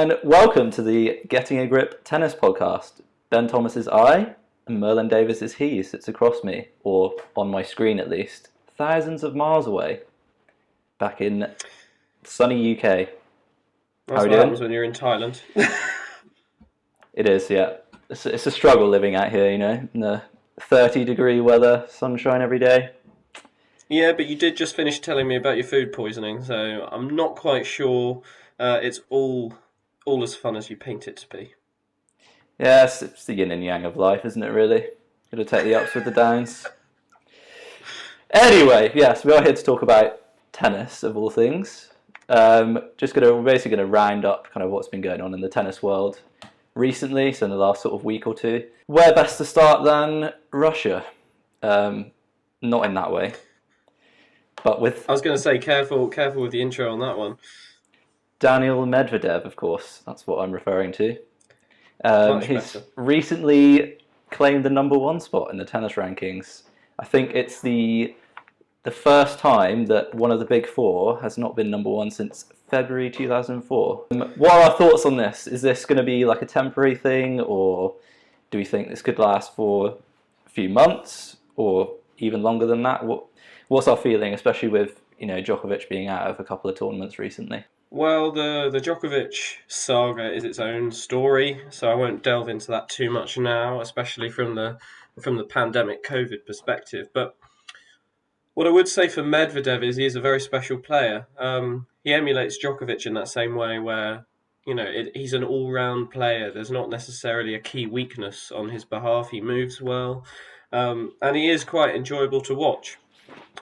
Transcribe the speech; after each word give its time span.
And 0.00 0.18
welcome 0.24 0.70
to 0.70 0.82
the 0.82 1.20
Getting 1.28 1.58
a 1.58 1.66
Grip 1.66 2.02
tennis 2.04 2.34
podcast. 2.34 3.02
Ben 3.28 3.46
Thomas 3.46 3.76
is 3.76 3.86
I, 3.86 4.34
and 4.66 4.80
Merlin 4.80 5.08
Davis 5.08 5.42
is 5.42 5.56
he, 5.56 5.76
who 5.76 5.82
sits 5.82 6.08
across 6.08 6.42
me, 6.42 6.68
or 6.84 7.12
on 7.36 7.50
my 7.50 7.62
screen 7.62 8.00
at 8.00 8.08
least, 8.08 8.48
thousands 8.78 9.22
of 9.22 9.36
miles 9.36 9.66
away, 9.66 10.00
back 10.98 11.20
in 11.20 11.52
sunny 12.24 12.74
UK. 12.74 12.80
That's 12.80 13.10
How 14.08 14.22
what 14.22 14.30
happens 14.30 14.62
when 14.62 14.70
you're 14.70 14.84
in 14.84 14.92
Thailand. 14.92 15.42
It 17.12 17.28
is, 17.28 17.50
yeah. 17.50 17.74
It's, 18.08 18.24
it's 18.24 18.46
a 18.46 18.50
struggle 18.50 18.88
living 18.88 19.16
out 19.16 19.30
here, 19.30 19.50
you 19.50 19.58
know, 19.58 19.86
in 19.92 20.00
the 20.00 20.22
30 20.60 21.04
degree 21.04 21.42
weather, 21.42 21.84
sunshine 21.90 22.40
every 22.40 22.58
day. 22.58 22.92
yeah, 23.90 24.12
but 24.12 24.24
you 24.24 24.36
did 24.36 24.56
just 24.56 24.74
finish 24.74 24.98
telling 24.98 25.28
me 25.28 25.36
about 25.36 25.58
your 25.58 25.66
food 25.66 25.92
poisoning, 25.92 26.42
so 26.42 26.88
I'm 26.90 27.14
not 27.14 27.36
quite 27.36 27.66
sure 27.66 28.22
uh, 28.58 28.78
it's 28.82 29.00
all 29.10 29.52
all 30.10 30.22
as 30.22 30.34
fun 30.34 30.56
as 30.56 30.68
you 30.68 30.76
paint 30.76 31.06
it 31.06 31.16
to 31.18 31.28
be. 31.28 31.54
Yes, 32.58 33.00
it's, 33.00 33.24
the 33.24 33.34
yin 33.34 33.50
and 33.50 33.64
yang 33.64 33.84
of 33.84 33.96
life, 33.96 34.24
isn't 34.24 34.42
it, 34.42 34.48
really? 34.48 34.88
Gotta 35.30 35.44
take 35.44 35.64
the 35.64 35.76
ups 35.76 35.94
with 35.94 36.04
the 36.04 36.10
downs. 36.10 36.66
Anyway, 38.32 38.92
yes, 38.94 39.24
we 39.24 39.32
are 39.32 39.42
here 39.42 39.54
to 39.54 39.62
talk 39.62 39.82
about 39.82 40.20
tennis, 40.52 41.02
of 41.02 41.16
all 41.16 41.30
things. 41.30 41.90
Um, 42.28 42.78
just 42.96 43.14
gonna, 43.14 43.34
we're 43.34 43.42
basically 43.42 43.76
gonna 43.76 43.86
round 43.86 44.24
up 44.24 44.50
kind 44.52 44.62
of 44.64 44.70
what's 44.70 44.88
been 44.88 45.00
going 45.00 45.20
on 45.20 45.32
in 45.32 45.40
the 45.40 45.48
tennis 45.48 45.82
world 45.82 46.20
recently, 46.74 47.32
so 47.32 47.46
in 47.46 47.50
the 47.50 47.56
last 47.56 47.82
sort 47.82 47.94
of 47.94 48.04
week 48.04 48.26
or 48.26 48.34
two. 48.34 48.66
Where 48.86 49.14
best 49.14 49.38
to 49.38 49.44
start 49.44 49.84
than 49.84 50.32
Russia? 50.52 51.04
Um, 51.62 52.10
not 52.60 52.84
in 52.84 52.94
that 52.94 53.12
way, 53.12 53.34
but 54.62 54.80
with 54.80 55.08
I 55.08 55.12
was 55.12 55.22
going 55.22 55.36
to 55.36 55.42
say, 55.42 55.58
careful, 55.58 56.08
careful 56.08 56.42
with 56.42 56.52
the 56.52 56.60
intro 56.60 56.92
on 56.92 57.00
that 57.00 57.16
one. 57.16 57.38
Daniel 58.40 58.84
Medvedev, 58.86 59.44
of 59.44 59.54
course. 59.54 60.02
That's 60.06 60.26
what 60.26 60.42
I'm 60.42 60.50
referring 60.50 60.92
to. 60.92 61.16
Um, 62.02 62.40
he's 62.40 62.72
better. 62.72 62.84
recently 62.96 63.98
claimed 64.30 64.64
the 64.64 64.70
number 64.70 64.98
one 64.98 65.20
spot 65.20 65.50
in 65.50 65.58
the 65.58 65.64
tennis 65.64 65.92
rankings. 65.92 66.62
I 66.98 67.04
think 67.04 67.32
it's 67.34 67.60
the 67.60 68.16
the 68.82 68.90
first 68.90 69.38
time 69.38 69.84
that 69.86 70.14
one 70.14 70.30
of 70.30 70.38
the 70.38 70.46
big 70.46 70.66
four 70.66 71.20
has 71.20 71.36
not 71.36 71.54
been 71.54 71.70
number 71.70 71.90
one 71.90 72.10
since 72.10 72.46
February 72.68 73.10
2004. 73.10 74.06
Um, 74.10 74.32
what 74.36 74.52
are 74.52 74.70
our 74.70 74.78
thoughts 74.78 75.04
on 75.04 75.18
this? 75.18 75.46
Is 75.46 75.60
this 75.60 75.84
going 75.84 75.98
to 75.98 76.02
be 76.02 76.24
like 76.24 76.40
a 76.40 76.46
temporary 76.46 76.94
thing, 76.94 77.40
or 77.40 77.94
do 78.50 78.56
we 78.56 78.64
think 78.64 78.88
this 78.88 79.02
could 79.02 79.18
last 79.18 79.54
for 79.54 79.98
a 80.46 80.48
few 80.48 80.70
months, 80.70 81.36
or 81.56 81.92
even 82.16 82.42
longer 82.42 82.64
than 82.64 82.82
that? 82.84 83.04
What 83.04 83.26
What's 83.68 83.86
our 83.86 83.98
feeling, 83.98 84.32
especially 84.32 84.68
with 84.68 85.02
you 85.18 85.26
know 85.26 85.42
Djokovic 85.42 85.90
being 85.90 86.08
out 86.08 86.26
of 86.26 86.40
a 86.40 86.44
couple 86.44 86.70
of 86.70 86.78
tournaments 86.78 87.18
recently? 87.18 87.64
Well, 87.92 88.30
the 88.30 88.70
the 88.70 88.78
Djokovic 88.78 89.56
saga 89.66 90.32
is 90.32 90.44
its 90.44 90.60
own 90.60 90.92
story, 90.92 91.62
so 91.70 91.90
I 91.90 91.94
won't 91.94 92.22
delve 92.22 92.48
into 92.48 92.68
that 92.68 92.88
too 92.88 93.10
much 93.10 93.36
now, 93.36 93.80
especially 93.80 94.30
from 94.30 94.54
the 94.54 94.78
from 95.20 95.36
the 95.36 95.44
pandemic 95.44 96.04
COVID 96.04 96.46
perspective. 96.46 97.08
But 97.12 97.34
what 98.54 98.68
I 98.68 98.70
would 98.70 98.86
say 98.86 99.08
for 99.08 99.22
Medvedev 99.24 99.84
is 99.84 99.96
he 99.96 100.06
is 100.06 100.14
a 100.14 100.20
very 100.20 100.38
special 100.38 100.78
player. 100.78 101.26
Um, 101.36 101.88
he 102.04 102.14
emulates 102.14 102.62
Djokovic 102.62 103.06
in 103.06 103.14
that 103.14 103.28
same 103.28 103.56
way, 103.56 103.80
where 103.80 104.24
you 104.64 104.74
know 104.76 104.86
it, 104.86 105.10
he's 105.16 105.32
an 105.32 105.42
all 105.42 105.72
round 105.72 106.10
player. 106.10 106.52
There's 106.52 106.70
not 106.70 106.90
necessarily 106.90 107.56
a 107.56 107.60
key 107.60 107.86
weakness 107.86 108.52
on 108.52 108.68
his 108.68 108.84
behalf. 108.84 109.30
He 109.30 109.40
moves 109.40 109.80
well, 109.80 110.24
um, 110.72 111.14
and 111.20 111.36
he 111.36 111.50
is 111.50 111.64
quite 111.64 111.96
enjoyable 111.96 112.40
to 112.42 112.54
watch. 112.54 112.98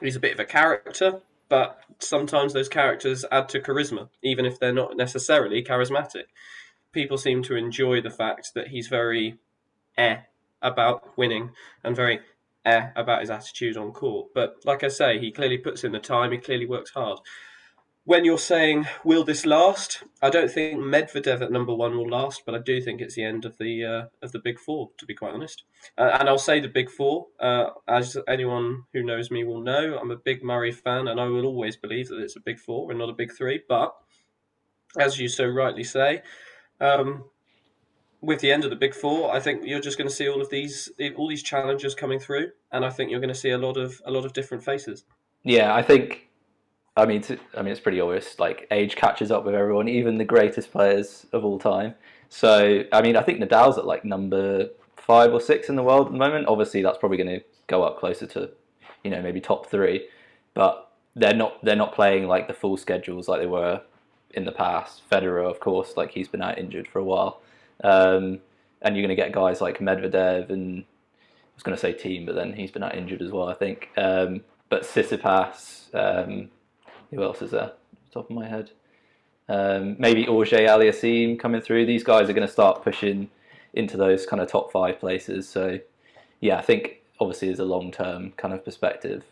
He's 0.02 0.16
a 0.16 0.20
bit 0.20 0.34
of 0.34 0.40
a 0.40 0.44
character, 0.44 1.22
but 1.48 1.80
sometimes 1.98 2.52
those 2.52 2.68
characters 2.68 3.24
add 3.30 3.48
to 3.50 3.60
charisma, 3.60 4.08
even 4.22 4.44
if 4.44 4.58
they're 4.58 4.72
not 4.72 4.96
necessarily 4.96 5.62
charismatic. 5.62 6.24
People 6.92 7.18
seem 7.18 7.42
to 7.44 7.56
enjoy 7.56 8.00
the 8.00 8.10
fact 8.10 8.52
that 8.54 8.68
he's 8.68 8.88
very 8.88 9.38
eh 9.96 10.18
about 10.62 11.16
winning 11.16 11.50
and 11.84 11.94
very 11.96 12.20
eh 12.64 12.88
about 12.96 13.20
his 13.20 13.30
attitude 13.30 13.76
on 13.76 13.92
court. 13.92 14.28
But 14.34 14.56
like 14.64 14.84
I 14.84 14.88
say, 14.88 15.18
he 15.18 15.30
clearly 15.30 15.58
puts 15.58 15.84
in 15.84 15.92
the 15.92 15.98
time, 15.98 16.32
he 16.32 16.38
clearly 16.38 16.66
works 16.66 16.90
hard. 16.90 17.18
When 18.08 18.24
you're 18.24 18.38
saying, 18.38 18.86
will 19.04 19.22
this 19.22 19.44
last? 19.44 20.02
I 20.22 20.30
don't 20.30 20.50
think 20.50 20.78
Medvedev 20.78 21.42
at 21.42 21.52
number 21.52 21.74
one 21.74 21.94
will 21.94 22.08
last, 22.08 22.44
but 22.46 22.54
I 22.54 22.58
do 22.58 22.80
think 22.80 23.02
it's 23.02 23.16
the 23.16 23.22
end 23.22 23.44
of 23.44 23.58
the 23.58 23.84
uh, 23.84 24.04
of 24.24 24.32
the 24.32 24.38
big 24.38 24.58
four, 24.58 24.88
to 24.96 25.04
be 25.04 25.12
quite 25.12 25.34
honest. 25.34 25.64
Uh, 25.98 26.16
and 26.18 26.26
I'll 26.26 26.38
say 26.38 26.58
the 26.58 26.68
big 26.68 26.88
four, 26.90 27.26
uh, 27.38 27.66
as 27.86 28.16
anyone 28.26 28.84
who 28.94 29.02
knows 29.02 29.30
me 29.30 29.44
will 29.44 29.60
know, 29.60 29.98
I'm 30.00 30.10
a 30.10 30.16
big 30.16 30.42
Murray 30.42 30.72
fan, 30.72 31.06
and 31.06 31.20
I 31.20 31.26
will 31.26 31.44
always 31.44 31.76
believe 31.76 32.08
that 32.08 32.20
it's 32.20 32.34
a 32.34 32.40
big 32.40 32.58
four 32.58 32.90
and 32.90 32.98
not 32.98 33.10
a 33.10 33.12
big 33.12 33.30
three. 33.30 33.60
But 33.68 33.94
as 34.98 35.20
you 35.20 35.28
so 35.28 35.46
rightly 35.46 35.84
say, 35.84 36.22
um, 36.80 37.24
with 38.22 38.40
the 38.40 38.50
end 38.50 38.64
of 38.64 38.70
the 38.70 38.76
big 38.76 38.94
four, 38.94 39.36
I 39.36 39.38
think 39.38 39.66
you're 39.66 39.80
just 39.80 39.98
going 39.98 40.08
to 40.08 40.14
see 40.14 40.30
all 40.30 40.40
of 40.40 40.48
these 40.48 40.90
all 41.18 41.28
these 41.28 41.42
challenges 41.42 41.94
coming 41.94 42.20
through, 42.20 42.52
and 42.72 42.86
I 42.86 42.88
think 42.88 43.10
you're 43.10 43.20
going 43.20 43.34
to 43.34 43.38
see 43.38 43.50
a 43.50 43.58
lot 43.58 43.76
of 43.76 44.00
a 44.06 44.10
lot 44.10 44.24
of 44.24 44.32
different 44.32 44.64
faces. 44.64 45.04
Yeah, 45.44 45.74
I 45.74 45.82
think. 45.82 46.27
I 46.98 47.06
mean, 47.06 47.22
t- 47.22 47.38
I 47.56 47.62
mean, 47.62 47.70
it's 47.70 47.80
pretty 47.80 48.00
obvious. 48.00 48.38
Like 48.38 48.66
age 48.70 48.96
catches 48.96 49.30
up 49.30 49.44
with 49.44 49.54
everyone, 49.54 49.88
even 49.88 50.18
the 50.18 50.24
greatest 50.24 50.72
players 50.72 51.26
of 51.32 51.44
all 51.44 51.58
time. 51.58 51.94
So, 52.28 52.82
I 52.92 53.02
mean, 53.02 53.16
I 53.16 53.22
think 53.22 53.40
Nadal's 53.40 53.78
at 53.78 53.86
like 53.86 54.04
number 54.04 54.68
five 54.96 55.32
or 55.32 55.40
six 55.40 55.68
in 55.68 55.76
the 55.76 55.82
world 55.82 56.06
at 56.06 56.12
the 56.12 56.18
moment. 56.18 56.48
Obviously, 56.48 56.82
that's 56.82 56.98
probably 56.98 57.16
going 57.16 57.38
to 57.38 57.44
go 57.68 57.84
up 57.84 57.98
closer 57.98 58.26
to, 58.26 58.50
you 59.04 59.10
know, 59.10 59.22
maybe 59.22 59.40
top 59.40 59.70
three. 59.70 60.08
But 60.54 60.90
they're 61.14 61.34
not 61.34 61.64
they're 61.64 61.76
not 61.76 61.94
playing 61.94 62.26
like 62.26 62.48
the 62.48 62.54
full 62.54 62.76
schedules 62.76 63.28
like 63.28 63.40
they 63.40 63.46
were 63.46 63.80
in 64.34 64.44
the 64.44 64.52
past. 64.52 65.08
Federer, 65.08 65.48
of 65.48 65.60
course, 65.60 65.96
like 65.96 66.10
he's 66.10 66.28
been 66.28 66.42
out 66.42 66.58
injured 66.58 66.88
for 66.88 66.98
a 66.98 67.04
while, 67.04 67.40
um, 67.84 68.40
and 68.82 68.96
you're 68.96 69.06
going 69.06 69.08
to 69.08 69.22
get 69.22 69.32
guys 69.32 69.60
like 69.60 69.78
Medvedev 69.78 70.50
and 70.50 70.80
I 70.82 71.54
was 71.54 71.62
going 71.62 71.76
to 71.76 71.80
say 71.80 71.92
Thiem, 71.92 72.26
but 72.26 72.34
then 72.34 72.52
he's 72.52 72.70
been 72.70 72.82
out 72.82 72.96
injured 72.96 73.22
as 73.22 73.30
well, 73.30 73.48
I 73.48 73.54
think. 73.54 73.90
Um, 73.96 74.42
but 74.68 74.82
Tsitsipas, 74.82 75.94
um, 75.94 76.50
who 77.10 77.22
else 77.22 77.42
is 77.42 77.50
there? 77.50 77.72
Top 78.12 78.30
of 78.30 78.36
my 78.36 78.48
head, 78.48 78.70
um, 79.48 79.96
maybe 79.98 80.26
Auger 80.26 80.58
Aliassime 80.58 81.38
coming 81.38 81.60
through. 81.60 81.86
These 81.86 82.04
guys 82.04 82.28
are 82.28 82.32
going 82.32 82.46
to 82.46 82.52
start 82.52 82.82
pushing 82.82 83.30
into 83.74 83.96
those 83.96 84.26
kind 84.26 84.42
of 84.42 84.48
top 84.48 84.70
five 84.72 84.98
places. 84.98 85.48
So, 85.48 85.78
yeah, 86.40 86.58
I 86.58 86.62
think 86.62 87.02
obviously 87.20 87.50
as 87.50 87.58
a 87.58 87.64
long 87.64 87.90
term 87.90 88.32
kind 88.32 88.52
of 88.52 88.64
perspective, 88.64 89.24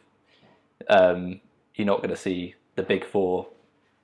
um, 0.88 1.41
you're 1.75 1.87
not 1.87 1.98
going 1.98 2.10
to 2.10 2.16
see 2.16 2.54
the 2.76 2.82
big 2.82 3.04
four 3.04 3.48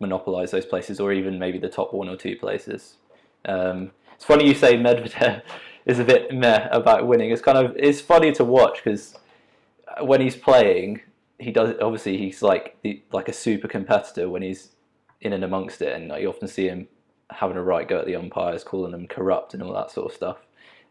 monopolize 0.01 0.51
those 0.51 0.67
places, 0.67 1.01
or 1.01 1.13
even 1.13 1.39
maybe 1.39 1.59
the 1.59 1.69
top 1.69 1.95
one 1.95 2.09
or 2.09 2.17
two 2.17 2.37
places. 2.37 2.97
Um, 3.45 3.93
it's 4.15 4.25
funny 4.25 4.47
you 4.47 4.55
say 4.55 4.75
Medvedev 4.75 5.43
is 5.87 5.99
a 5.99 6.05
bit 6.05 6.33
meh 6.33 6.69
about 6.71 7.07
winning. 7.07 7.31
It's 7.31 7.43
kind 7.43 7.59
of 7.59 7.75
it's 7.77 8.01
funny 8.01 8.33
to 8.33 8.45
watch 8.45 8.83
because 8.83 9.17
when 10.01 10.21
he's 10.21 10.37
playing, 10.37 11.01
he 11.43 11.51
does 11.51 11.75
obviously 11.81 12.17
he's 12.17 12.43
like 12.43 12.77
the, 12.83 13.03
like 13.13 13.29
a 13.29 13.33
super 13.33 13.69
competitor 13.69 14.29
when 14.29 14.43
he's 14.43 14.71
in 15.21 15.33
and 15.33 15.45
amongst 15.45 15.83
it, 15.83 15.95
and 15.95 16.09
like, 16.09 16.23
you 16.23 16.29
often 16.29 16.49
see 16.49 16.69
him 16.69 16.89
having 17.31 17.57
a 17.57 17.63
right 17.63 17.89
go 17.89 17.99
at 17.99 18.07
the 18.07 18.17
umpires, 18.17 18.65
calling 18.65 18.93
them 18.93 19.07
corrupt 19.07 19.55
and 19.55 19.63
all 19.63 19.73
that 19.73 19.91
sort 19.91 20.11
of 20.11 20.17
stuff. 20.17 20.39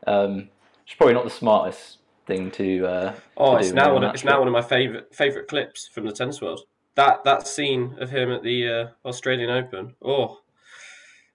Um, 0.08 0.50
it's 0.86 0.96
probably 0.96 1.14
not 1.14 1.24
the 1.24 1.30
smartest 1.30 2.00
thing 2.26 2.52
to. 2.52 2.86
Uh, 2.86 3.14
Oh, 3.38 3.54
to 3.54 3.60
it's 3.60 3.72
now 3.72 3.94
one. 3.94 4.04
Of, 4.04 4.14
it's 4.14 4.24
now 4.24 4.40
one 4.40 4.48
of 4.48 4.54
my 4.54 4.62
favorite 4.62 5.14
favorite 5.14 5.48
clips 5.48 5.88
from 5.88 6.06
the 6.06 6.12
tennis 6.12 6.42
world. 6.42 6.62
That 6.96 7.24
that 7.24 7.48
scene 7.48 7.96
of 8.00 8.10
him 8.10 8.32
at 8.32 8.44
the 8.44 8.68
uh, 8.68 9.08
Australian 9.08 9.50
Open. 9.50 9.96
Oh, 10.04 10.42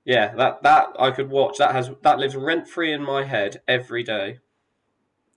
yeah, 0.05 0.34
that 0.34 0.62
that 0.62 0.88
I 0.99 1.10
could 1.10 1.31
watch. 1.31 1.59
That 1.59 1.72
has 1.72 1.91
that 2.03 2.19
lives 2.19 2.37
rent 2.37 2.69
free 2.69 2.93
in 2.93 3.03
my 3.03 3.25
head 3.25 3.62
every 3.66 4.03
day. 4.03 4.41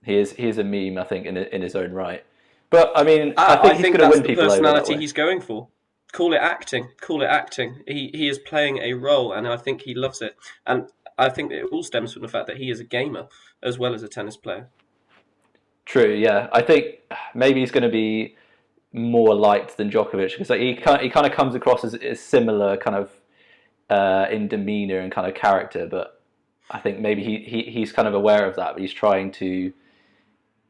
He 0.04 0.16
is 0.16 0.32
he 0.32 0.48
is 0.48 0.58
a 0.58 0.64
meme, 0.64 0.98
I 0.98 1.04
think, 1.04 1.26
in 1.26 1.36
in 1.36 1.62
his 1.62 1.74
own 1.74 1.92
right. 1.92 2.24
But 2.70 2.92
I 2.94 3.02
mean, 3.02 3.34
I, 3.36 3.56
I 3.56 3.62
think 3.62 3.74
he's 3.74 3.82
going 3.82 3.92
to 3.94 3.98
that's 3.98 4.16
win 4.16 4.22
the 4.22 4.32
over 4.32 4.42
that 4.42 4.48
personality 4.48 4.96
he's 4.96 5.12
going 5.12 5.40
for. 5.40 5.68
Call 6.12 6.32
it 6.32 6.38
acting. 6.38 6.88
Call 7.00 7.22
it 7.22 7.26
acting. 7.26 7.82
He 7.86 8.10
he 8.14 8.28
is 8.28 8.38
playing 8.38 8.78
a 8.78 8.94
role, 8.94 9.32
and 9.32 9.46
I 9.46 9.56
think 9.56 9.82
he 9.82 9.94
loves 9.94 10.22
it. 10.22 10.36
And 10.66 10.88
I 11.18 11.28
think 11.28 11.52
it 11.52 11.66
all 11.70 11.82
stems 11.82 12.12
from 12.12 12.22
the 12.22 12.28
fact 12.28 12.46
that 12.46 12.56
he 12.56 12.70
is 12.70 12.80
a 12.80 12.84
gamer 12.84 13.26
as 13.62 13.78
well 13.78 13.94
as 13.94 14.02
a 14.02 14.08
tennis 14.08 14.36
player. 14.36 14.68
True, 15.84 16.14
yeah. 16.14 16.48
I 16.52 16.62
think 16.62 17.00
maybe 17.34 17.60
he's 17.60 17.72
going 17.72 17.82
to 17.82 17.90
be 17.90 18.36
more 18.92 19.34
liked 19.34 19.76
than 19.76 19.90
Djokovic 19.90 20.32
because 20.32 20.50
like, 20.50 20.60
he 20.60 20.74
kind 20.74 21.00
he 21.02 21.10
kind 21.10 21.26
of 21.26 21.32
comes 21.32 21.54
across 21.54 21.84
as, 21.84 21.94
as 21.94 22.20
similar 22.20 22.76
kind 22.76 22.96
of 22.96 23.10
uh, 23.88 24.26
in 24.30 24.48
demeanor 24.48 25.00
and 25.00 25.12
kind 25.12 25.26
of 25.28 25.34
character, 25.34 25.86
but 25.86 26.22
I 26.70 26.78
think 26.78 27.00
maybe 27.00 27.22
he, 27.24 27.38
he 27.38 27.62
he's 27.70 27.92
kind 27.92 28.06
of 28.06 28.14
aware 28.14 28.46
of 28.46 28.56
that, 28.56 28.74
but 28.74 28.80
he's 28.80 28.92
trying 28.92 29.32
to 29.32 29.72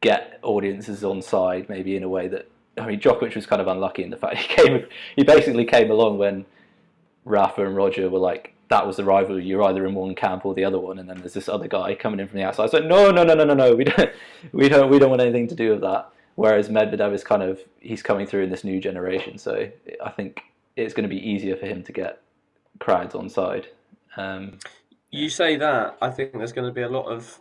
get 0.00 0.38
audiences 0.42 1.04
on 1.04 1.20
side 1.20 1.68
maybe 1.68 1.96
in 1.96 2.02
a 2.02 2.08
way 2.08 2.26
that 2.28 2.48
I 2.78 2.86
mean 2.86 3.00
Djokovic 3.00 3.34
was 3.34 3.46
kind 3.46 3.60
of 3.60 3.68
unlucky 3.68 4.02
in 4.02 4.10
the 4.10 4.16
fact 4.16 4.36
he 4.38 4.48
came 4.54 4.86
he 5.16 5.24
basically 5.24 5.64
came 5.64 5.90
along 5.90 6.18
when 6.18 6.46
Rafa 7.24 7.66
and 7.66 7.76
Roger 7.76 8.08
were 8.08 8.18
like 8.18 8.54
that 8.70 8.86
was 8.86 8.96
the 8.96 9.04
rivalry. 9.04 9.44
You're 9.44 9.64
either 9.64 9.84
in 9.84 9.94
one 9.94 10.14
camp 10.14 10.46
or 10.46 10.54
the 10.54 10.64
other 10.64 10.78
one, 10.78 10.98
and 10.98 11.08
then 11.08 11.18
there's 11.18 11.34
this 11.34 11.48
other 11.48 11.68
guy 11.68 11.94
coming 11.96 12.20
in 12.20 12.28
from 12.28 12.38
the 12.38 12.44
outside. 12.44 12.70
so 12.70 12.78
no, 12.78 13.10
no, 13.10 13.24
no, 13.24 13.34
no, 13.34 13.44
no, 13.44 13.52
no. 13.52 13.74
We 13.74 13.84
don't, 13.84 14.10
we 14.52 14.68
don't, 14.68 14.88
we 14.88 14.98
don't 14.98 15.10
want 15.10 15.20
anything 15.20 15.48
to 15.48 15.54
do 15.54 15.72
with 15.72 15.80
that. 15.82 16.08
Whereas 16.36 16.68
Medvedev 16.68 17.12
is 17.12 17.24
kind 17.24 17.42
of 17.42 17.60
he's 17.80 18.02
coming 18.02 18.26
through 18.26 18.44
in 18.44 18.50
this 18.50 18.64
new 18.64 18.80
generation, 18.80 19.36
so 19.36 19.68
I 20.02 20.10
think 20.10 20.40
it's 20.76 20.94
going 20.94 21.08
to 21.08 21.14
be 21.14 21.20
easier 21.20 21.56
for 21.56 21.66
him 21.66 21.82
to 21.82 21.92
get 21.92 22.22
crowds 22.78 23.14
on 23.14 23.28
side. 23.28 23.66
Um, 24.16 24.58
You 25.10 25.28
say 25.28 25.56
that, 25.56 25.98
I 26.00 26.10
think 26.10 26.32
there's 26.32 26.52
going 26.52 26.68
to 26.68 26.72
be 26.72 26.82
a 26.82 26.88
lot 26.88 27.06
of, 27.06 27.40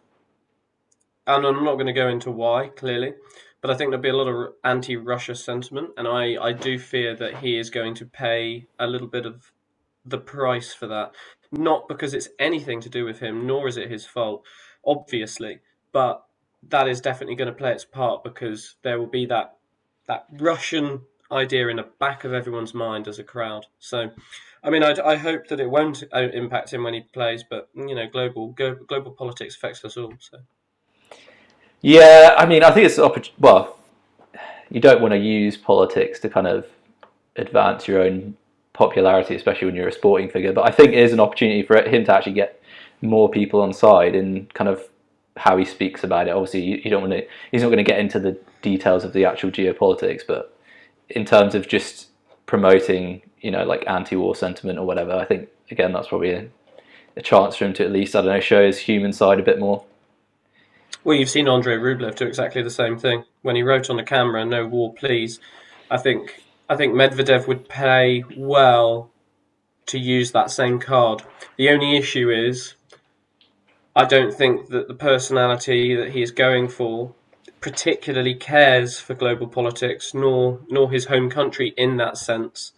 and 1.29 1.45
I'm 1.45 1.63
not 1.63 1.75
going 1.75 1.87
to 1.87 1.93
go 1.93 2.07
into 2.07 2.31
why, 2.31 2.69
clearly, 2.69 3.13
but 3.61 3.69
I 3.69 3.75
think 3.75 3.91
there'll 3.91 4.01
be 4.01 4.09
a 4.09 4.15
lot 4.15 4.27
of 4.27 4.53
anti 4.63 4.95
Russia 4.97 5.35
sentiment, 5.35 5.91
and 5.95 6.07
I, 6.07 6.35
I 6.41 6.53
do 6.53 6.79
fear 6.79 7.15
that 7.15 7.37
he 7.37 7.57
is 7.57 7.69
going 7.69 7.93
to 7.95 8.05
pay 8.05 8.65
a 8.79 8.87
little 8.87 9.07
bit 9.07 9.25
of 9.25 9.51
the 10.05 10.17
price 10.17 10.73
for 10.73 10.87
that. 10.87 11.13
Not 11.51 11.87
because 11.87 12.13
it's 12.13 12.29
anything 12.39 12.81
to 12.81 12.89
do 12.89 13.05
with 13.05 13.19
him, 13.19 13.45
nor 13.45 13.67
is 13.67 13.77
it 13.77 13.91
his 13.91 14.05
fault, 14.05 14.43
obviously, 14.85 15.59
but 15.91 16.25
that 16.67 16.87
is 16.87 16.99
definitely 16.99 17.35
going 17.35 17.47
to 17.47 17.57
play 17.57 17.71
its 17.71 17.85
part 17.85 18.23
because 18.23 18.75
there 18.83 18.99
will 18.99 19.07
be 19.07 19.25
that 19.27 19.55
that 20.07 20.25
Russian 20.31 21.01
idea 21.31 21.67
in 21.67 21.77
the 21.77 21.87
back 21.99 22.23
of 22.23 22.33
everyone's 22.33 22.73
mind 22.73 23.07
as 23.07 23.19
a 23.19 23.23
crowd. 23.23 23.67
So, 23.77 24.09
I 24.63 24.71
mean, 24.71 24.83
I, 24.83 24.95
I 25.05 25.15
hope 25.15 25.47
that 25.47 25.59
it 25.59 25.69
won't 25.69 26.03
uh, 26.11 26.29
impact 26.33 26.73
him 26.73 26.83
when 26.83 26.95
he 26.95 27.01
plays, 27.01 27.43
but 27.47 27.69
you 27.75 27.93
know, 27.93 28.07
global 28.07 28.47
global 28.47 29.11
politics 29.11 29.55
affects 29.55 29.85
us 29.85 29.95
all. 29.95 30.13
So. 30.19 30.39
Yeah, 31.81 32.35
I 32.37 32.45
mean, 32.45 32.63
I 32.63 32.71
think 32.71 32.85
it's 32.85 33.29
well. 33.39 33.77
You 34.69 34.79
don't 34.79 35.01
want 35.01 35.13
to 35.13 35.17
use 35.17 35.57
politics 35.57 36.19
to 36.19 36.29
kind 36.29 36.47
of 36.47 36.67
advance 37.35 37.87
your 37.87 38.01
own 38.01 38.35
popularity, 38.73 39.35
especially 39.35 39.67
when 39.67 39.75
you're 39.75 39.87
a 39.87 39.91
sporting 39.91 40.29
figure. 40.29 40.53
But 40.53 40.67
I 40.67 40.71
think 40.71 40.89
it 40.89 40.99
is 40.99 41.13
an 41.13 41.19
opportunity 41.19 41.63
for 41.63 41.81
him 41.81 42.05
to 42.05 42.13
actually 42.13 42.33
get 42.33 42.61
more 43.01 43.29
people 43.29 43.61
on 43.61 43.73
side 43.73 44.15
in 44.15 44.47
kind 44.53 44.69
of 44.69 44.83
how 45.37 45.57
he 45.57 45.65
speaks 45.65 46.03
about 46.03 46.27
it. 46.27 46.31
Obviously, 46.31 46.61
you, 46.61 46.81
you 46.83 46.89
don't 46.89 47.01
want 47.01 47.13
to. 47.13 47.25
He's 47.51 47.61
not 47.61 47.69
going 47.69 47.77
to 47.77 47.83
get 47.83 47.99
into 47.99 48.19
the 48.19 48.37
details 48.61 49.03
of 49.03 49.13
the 49.13 49.25
actual 49.25 49.51
geopolitics, 49.51 50.21
but 50.27 50.55
in 51.09 51.25
terms 51.25 51.55
of 51.55 51.67
just 51.67 52.07
promoting, 52.45 53.21
you 53.41 53.51
know, 53.51 53.63
like 53.63 53.83
anti-war 53.87 54.35
sentiment 54.35 54.77
or 54.79 54.85
whatever, 54.85 55.13
I 55.13 55.25
think 55.25 55.49
again 55.71 55.93
that's 55.93 56.09
probably 56.09 56.31
a, 56.31 56.47
a 57.15 57.21
chance 57.21 57.55
for 57.55 57.65
him 57.65 57.73
to 57.75 57.85
at 57.85 57.91
least 57.91 58.15
I 58.15 58.21
don't 58.21 58.33
know 58.33 58.39
show 58.39 58.65
his 58.65 58.79
human 58.79 59.13
side 59.13 59.39
a 59.39 59.43
bit 59.43 59.59
more. 59.59 59.83
Well, 61.03 61.17
you've 61.17 61.29
seen 61.29 61.47
Andrei 61.47 61.77
Rublev 61.77 62.15
do 62.15 62.25
exactly 62.25 62.61
the 62.61 62.69
same 62.69 62.97
thing 62.97 63.23
when 63.41 63.55
he 63.55 63.63
wrote 63.63 63.89
on 63.89 63.97
the 63.97 64.03
camera 64.03 64.45
"No 64.45 64.65
war, 64.67 64.93
please." 64.93 65.39
I 65.89 65.97
think 65.97 66.43
I 66.69 66.75
think 66.75 66.93
Medvedev 66.93 67.47
would 67.47 67.69
pay 67.69 68.23
well 68.37 69.09
to 69.87 69.97
use 69.97 70.31
that 70.31 70.51
same 70.51 70.79
card. 70.79 71.23
The 71.57 71.69
only 71.69 71.97
issue 71.97 72.29
is 72.29 72.75
I 73.95 74.05
don't 74.05 74.33
think 74.33 74.69
that 74.69 74.87
the 74.87 74.93
personality 74.93 75.95
that 75.95 76.11
he 76.11 76.21
is 76.21 76.31
going 76.31 76.67
for 76.67 77.13
particularly 77.59 78.35
cares 78.35 78.99
for 78.99 79.13
global 79.13 79.47
politics, 79.47 80.13
nor 80.13 80.59
nor 80.69 80.91
his 80.91 81.05
home 81.05 81.29
country 81.29 81.73
in 81.75 81.97
that 81.97 82.17
sense. 82.17 82.71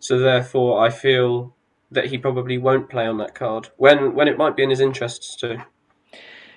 So 0.00 0.18
therefore, 0.18 0.84
I 0.84 0.90
feel 0.90 1.54
that 1.90 2.06
he 2.06 2.18
probably 2.18 2.58
won't 2.58 2.90
play 2.90 3.06
on 3.06 3.18
that 3.18 3.34
card 3.34 3.68
when 3.76 4.14
when 4.14 4.28
it 4.28 4.38
might 4.38 4.56
be 4.56 4.62
in 4.62 4.70
his 4.70 4.80
interests 4.80 5.36
to. 5.36 5.64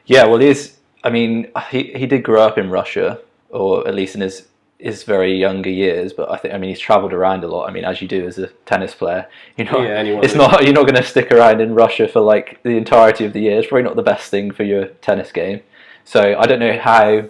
Yeah, 0.05 0.25
well, 0.25 0.39
he's. 0.39 0.76
I 1.03 1.09
mean, 1.09 1.51
he 1.69 1.93
he 1.93 2.05
did 2.05 2.23
grow 2.23 2.41
up 2.41 2.57
in 2.57 2.69
Russia, 2.69 3.19
or 3.49 3.87
at 3.87 3.95
least 3.95 4.15
in 4.15 4.21
his 4.21 4.47
his 4.79 5.03
very 5.03 5.33
younger 5.33 5.69
years. 5.69 6.13
But 6.13 6.31
I 6.31 6.37
think, 6.37 6.53
I 6.53 6.57
mean, 6.57 6.69
he's 6.69 6.79
travelled 6.79 7.13
around 7.13 7.43
a 7.43 7.47
lot. 7.47 7.69
I 7.69 7.71
mean, 7.71 7.85
as 7.85 8.01
you 8.01 8.07
do 8.07 8.25
as 8.27 8.37
a 8.37 8.47
tennis 8.65 8.93
player, 8.93 9.27
you 9.57 9.65
know, 9.65 9.81
Yeah, 9.81 10.01
it's 10.01 10.33
would. 10.33 10.37
not 10.37 10.63
you're 10.63 10.73
not 10.73 10.83
going 10.83 10.95
to 10.95 11.03
stick 11.03 11.31
around 11.31 11.61
in 11.61 11.73
Russia 11.73 12.07
for 12.07 12.21
like 12.21 12.61
the 12.63 12.77
entirety 12.77 13.25
of 13.25 13.33
the 13.33 13.41
year. 13.41 13.57
It's 13.59 13.67
probably 13.67 13.83
not 13.83 13.95
the 13.95 14.03
best 14.03 14.29
thing 14.29 14.51
for 14.51 14.63
your 14.63 14.85
tennis 15.01 15.31
game. 15.31 15.61
So 16.03 16.37
I 16.37 16.45
don't 16.45 16.59
know 16.59 16.77
how. 16.77 17.29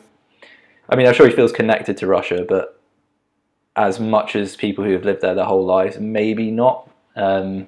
I 0.89 0.95
mean, 0.95 1.05
I'm 1.05 1.13
sure 1.13 1.27
he 1.27 1.35
feels 1.35 1.51
connected 1.51 1.97
to 1.97 2.07
Russia, 2.07 2.45
but 2.47 2.79
as 3.75 3.99
much 3.99 4.35
as 4.35 4.55
people 4.55 4.83
who 4.83 4.91
have 4.93 5.03
lived 5.05 5.21
there 5.21 5.35
their 5.35 5.45
whole 5.45 5.65
lives, 5.65 5.99
maybe 5.99 6.49
not. 6.49 6.89
Um, 7.15 7.67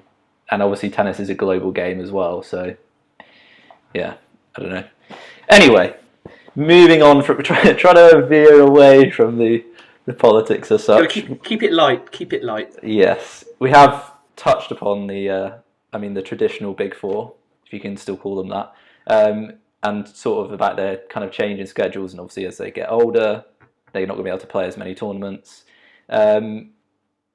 and 0.50 0.62
obviously, 0.62 0.90
tennis 0.90 1.20
is 1.20 1.28
a 1.30 1.34
global 1.34 1.70
game 1.70 2.00
as 2.00 2.10
well. 2.10 2.42
So, 2.42 2.74
yeah, 3.94 4.14
I 4.56 4.60
don't 4.60 4.70
know. 4.70 4.84
Anyway, 5.50 5.96
moving 6.54 7.02
on 7.02 7.22
from 7.22 7.42
trying 7.42 7.76
try 7.76 7.92
to 7.92 8.26
veer 8.26 8.60
away 8.60 9.10
from 9.10 9.38
the 9.38 9.64
the 10.06 10.14
politics 10.14 10.70
as 10.72 10.84
such. 10.84 11.10
keep 11.10 11.44
keep 11.44 11.62
it 11.62 11.72
light. 11.72 12.10
Keep 12.10 12.32
it 12.32 12.42
light. 12.42 12.74
Yes, 12.82 13.44
we 13.58 13.70
have 13.70 14.12
touched 14.36 14.70
upon 14.70 15.06
the, 15.06 15.28
uh, 15.28 15.50
I 15.92 15.98
mean, 15.98 16.14
the 16.14 16.22
traditional 16.22 16.72
big 16.72 16.94
four, 16.94 17.34
if 17.66 17.72
you 17.72 17.80
can 17.80 17.96
still 17.96 18.16
call 18.16 18.36
them 18.36 18.48
that, 18.48 18.72
um, 19.06 19.52
and 19.82 20.08
sort 20.08 20.46
of 20.46 20.52
about 20.52 20.76
their 20.76 20.98
kind 21.10 21.24
of 21.24 21.30
change 21.30 21.60
in 21.60 21.66
schedules, 21.66 22.12
and 22.12 22.20
obviously 22.20 22.46
as 22.46 22.56
they 22.56 22.70
get 22.70 22.90
older, 22.90 23.44
they're 23.92 24.06
not 24.06 24.14
going 24.14 24.24
to 24.24 24.28
be 24.28 24.30
able 24.30 24.38
to 24.38 24.46
play 24.46 24.66
as 24.66 24.76
many 24.76 24.94
tournaments. 24.94 25.64
Um, 26.08 26.70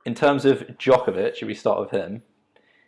in 0.06 0.16
terms 0.16 0.46
of 0.46 0.60
Djokovic, 0.78 1.36
should 1.36 1.48
we 1.48 1.54
start 1.54 1.80
with 1.80 1.92
him? 1.92 2.24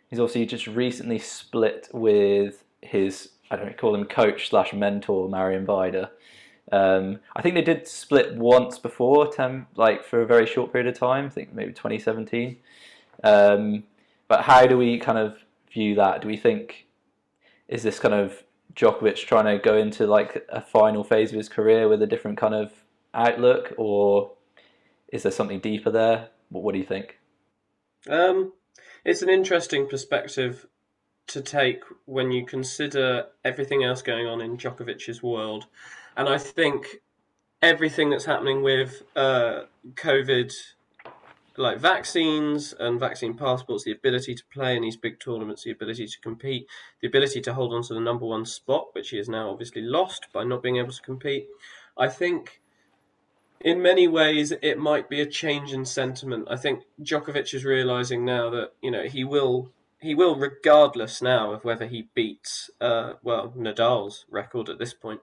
He's 0.08 0.18
obviously 0.18 0.46
just 0.46 0.66
recently 0.66 1.18
split 1.18 1.88
with 1.92 2.64
his, 2.80 3.30
I 3.50 3.56
don't 3.56 3.66
know, 3.66 3.72
call 3.72 3.94
him 3.94 4.04
coach 4.04 4.50
slash 4.50 4.72
mentor, 4.72 5.28
Marian 5.28 5.66
Vajda. 5.66 6.10
Um, 6.70 7.20
I 7.34 7.42
think 7.42 7.54
they 7.54 7.62
did 7.62 7.88
split 7.88 8.36
once 8.36 8.78
before, 8.78 9.30
tem- 9.32 9.66
like 9.74 10.04
for 10.04 10.20
a 10.20 10.26
very 10.26 10.46
short 10.46 10.72
period 10.72 10.88
of 10.88 10.98
time. 10.98 11.26
I 11.26 11.30
think 11.30 11.52
maybe 11.54 11.72
2017. 11.72 12.58
Um, 13.24 13.84
but 14.28 14.42
how 14.42 14.66
do 14.66 14.76
we 14.76 14.98
kind 14.98 15.18
of 15.18 15.38
view 15.72 15.94
that? 15.94 16.22
Do 16.22 16.28
we 16.28 16.36
think 16.36 16.86
is 17.68 17.82
this 17.82 17.98
kind 17.98 18.14
of 18.14 18.42
Djokovic 18.74 19.26
trying 19.26 19.44
to 19.46 19.62
go 19.62 19.76
into 19.76 20.06
like 20.06 20.46
a 20.48 20.60
final 20.60 21.04
phase 21.04 21.30
of 21.30 21.36
his 21.36 21.48
career 21.48 21.88
with 21.88 22.02
a 22.02 22.06
different 22.06 22.38
kind 22.38 22.54
of 22.54 22.72
outlook, 23.14 23.72
or 23.76 24.32
is 25.12 25.22
there 25.22 25.32
something 25.32 25.60
deeper 25.60 25.90
there? 25.90 26.28
What, 26.50 26.64
what 26.64 26.72
do 26.72 26.78
you 26.78 26.86
think? 26.86 27.18
Um, 28.08 28.52
it's 29.04 29.22
an 29.22 29.28
interesting 29.28 29.88
perspective 29.88 30.66
to 31.28 31.40
take 31.40 31.82
when 32.06 32.30
you 32.30 32.44
consider 32.44 33.26
everything 33.44 33.84
else 33.84 34.02
going 34.02 34.26
on 34.26 34.40
in 34.40 34.56
Djokovic's 34.56 35.22
world, 35.22 35.66
and 36.16 36.28
I 36.28 36.38
think 36.38 36.86
everything 37.62 38.10
that's 38.10 38.24
happening 38.24 38.62
with 38.62 39.02
uh, 39.16 39.62
COVID, 39.94 40.52
like 41.56 41.78
vaccines 41.78 42.74
and 42.78 43.00
vaccine 43.00 43.34
passports, 43.34 43.84
the 43.84 43.92
ability 43.92 44.34
to 44.34 44.42
play 44.52 44.76
in 44.76 44.82
these 44.82 44.96
big 44.96 45.20
tournaments, 45.20 45.64
the 45.64 45.70
ability 45.70 46.06
to 46.06 46.20
compete, 46.20 46.66
the 47.00 47.08
ability 47.08 47.40
to 47.42 47.54
hold 47.54 47.72
on 47.72 47.82
to 47.82 47.94
the 47.94 48.00
number 48.00 48.26
one 48.26 48.46
spot, 48.46 48.88
which 48.92 49.10
he 49.10 49.16
has 49.16 49.28
now 49.28 49.50
obviously 49.50 49.82
lost 49.82 50.26
by 50.32 50.44
not 50.44 50.62
being 50.62 50.76
able 50.76 50.92
to 50.92 51.02
compete. 51.02 51.48
I 51.96 52.08
think 52.08 52.60
in 53.60 53.82
many 53.82 54.06
ways, 54.06 54.52
it 54.62 54.78
might 54.78 55.08
be 55.08 55.20
a 55.20 55.26
change 55.26 55.72
in 55.72 55.84
sentiment. 55.84 56.46
I 56.48 56.56
think 56.56 56.84
Djokovic 57.02 57.52
is 57.54 57.64
realizing 57.64 58.24
now 58.24 58.50
that 58.50 58.72
you 58.80 58.90
know 58.90 59.04
he 59.04 59.24
will 59.24 59.72
he 60.00 60.14
will 60.14 60.36
regardless 60.36 61.20
now 61.20 61.52
of 61.52 61.64
whether 61.64 61.86
he 61.86 62.08
beats 62.14 62.70
uh, 62.80 63.14
well 63.22 63.52
Nadal's 63.56 64.24
record 64.30 64.68
at 64.68 64.78
this 64.78 64.94
point. 64.94 65.20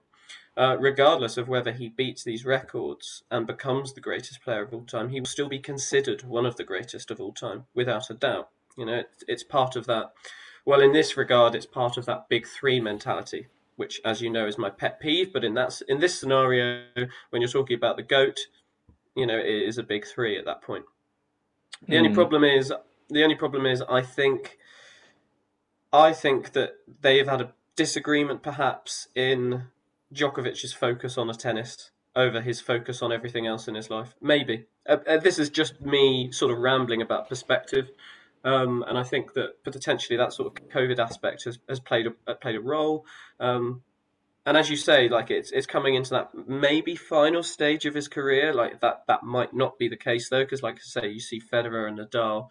Uh, 0.58 0.74
regardless 0.80 1.36
of 1.36 1.48
whether 1.48 1.72
he 1.72 1.90
beats 1.90 2.24
these 2.24 2.46
records 2.46 3.22
and 3.30 3.46
becomes 3.46 3.92
the 3.92 4.00
greatest 4.00 4.40
player 4.40 4.62
of 4.62 4.72
all 4.72 4.84
time, 4.84 5.10
he 5.10 5.20
will 5.20 5.26
still 5.26 5.50
be 5.50 5.58
considered 5.58 6.22
one 6.22 6.46
of 6.46 6.56
the 6.56 6.64
greatest 6.64 7.10
of 7.10 7.20
all 7.20 7.32
time, 7.32 7.66
without 7.74 8.08
a 8.08 8.14
doubt. 8.14 8.48
You 8.74 8.86
know, 8.86 8.94
it, 8.94 9.10
it's 9.28 9.42
part 9.42 9.76
of 9.76 9.84
that. 9.86 10.12
Well, 10.64 10.80
in 10.80 10.92
this 10.92 11.14
regard, 11.16 11.54
it's 11.54 11.66
part 11.66 11.98
of 11.98 12.06
that 12.06 12.30
big 12.30 12.46
three 12.46 12.80
mentality, 12.80 13.48
which, 13.76 14.00
as 14.02 14.22
you 14.22 14.30
know, 14.30 14.46
is 14.46 14.56
my 14.56 14.70
pet 14.70 14.98
peeve. 14.98 15.30
But 15.30 15.44
in 15.44 15.52
that 15.54 15.78
in 15.88 16.00
this 16.00 16.18
scenario, 16.18 16.84
when 17.30 17.42
you're 17.42 17.50
talking 17.50 17.76
about 17.76 17.96
the 17.98 18.02
goat, 18.02 18.38
you 19.14 19.26
know, 19.26 19.38
it 19.38 19.44
is 19.44 19.76
a 19.76 19.82
big 19.82 20.06
three 20.06 20.38
at 20.38 20.46
that 20.46 20.62
point. 20.62 20.86
The 21.86 21.98
only 21.98 22.10
Mm. 22.10 22.14
problem 22.14 22.44
is 22.44 22.72
the 23.10 23.22
only 23.22 23.36
problem 23.36 23.66
is 23.66 23.82
I 23.82 24.00
think 24.00 24.58
I 25.96 26.12
think 26.12 26.52
that 26.52 26.74
they 27.00 27.18
have 27.18 27.28
had 27.28 27.40
a 27.40 27.52
disagreement 27.76 28.42
perhaps 28.42 29.08
in 29.14 29.64
Djokovic's 30.14 30.72
focus 30.72 31.18
on 31.18 31.30
a 31.30 31.34
tennis 31.34 31.90
over 32.14 32.40
his 32.40 32.60
focus 32.60 33.02
on 33.02 33.12
everything 33.12 33.46
else 33.46 33.68
in 33.68 33.74
his 33.74 33.90
life. 33.90 34.14
Maybe 34.20 34.66
uh, 34.88 34.98
uh, 35.06 35.18
this 35.18 35.38
is 35.38 35.50
just 35.50 35.80
me 35.80 36.30
sort 36.32 36.52
of 36.52 36.58
rambling 36.58 37.02
about 37.02 37.28
perspective, 37.28 37.90
um, 38.44 38.84
and 38.88 38.96
I 38.98 39.02
think 39.02 39.34
that 39.34 39.62
potentially 39.64 40.16
that 40.16 40.32
sort 40.32 40.48
of 40.48 40.68
COVID 40.68 40.98
aspect 40.98 41.44
has, 41.44 41.58
has 41.68 41.80
played 41.80 42.06
a 42.06 42.12
uh, 42.26 42.34
played 42.34 42.56
a 42.56 42.60
role. 42.60 43.04
Um, 43.40 43.82
and 44.46 44.56
as 44.56 44.70
you 44.70 44.76
say, 44.76 45.08
like 45.08 45.30
it's 45.30 45.50
it's 45.50 45.66
coming 45.66 45.94
into 45.94 46.10
that 46.10 46.30
maybe 46.46 46.94
final 46.94 47.42
stage 47.42 47.84
of 47.84 47.94
his 47.94 48.08
career. 48.08 48.54
Like 48.54 48.80
that 48.80 49.02
that 49.08 49.24
might 49.24 49.52
not 49.52 49.78
be 49.78 49.88
the 49.88 49.96
case 49.96 50.28
though, 50.28 50.44
because 50.44 50.62
like 50.62 50.76
I 50.76 50.82
say, 50.82 51.08
you 51.08 51.20
see 51.20 51.40
Federer 51.40 51.88
and 51.88 51.98
Nadal 51.98 52.48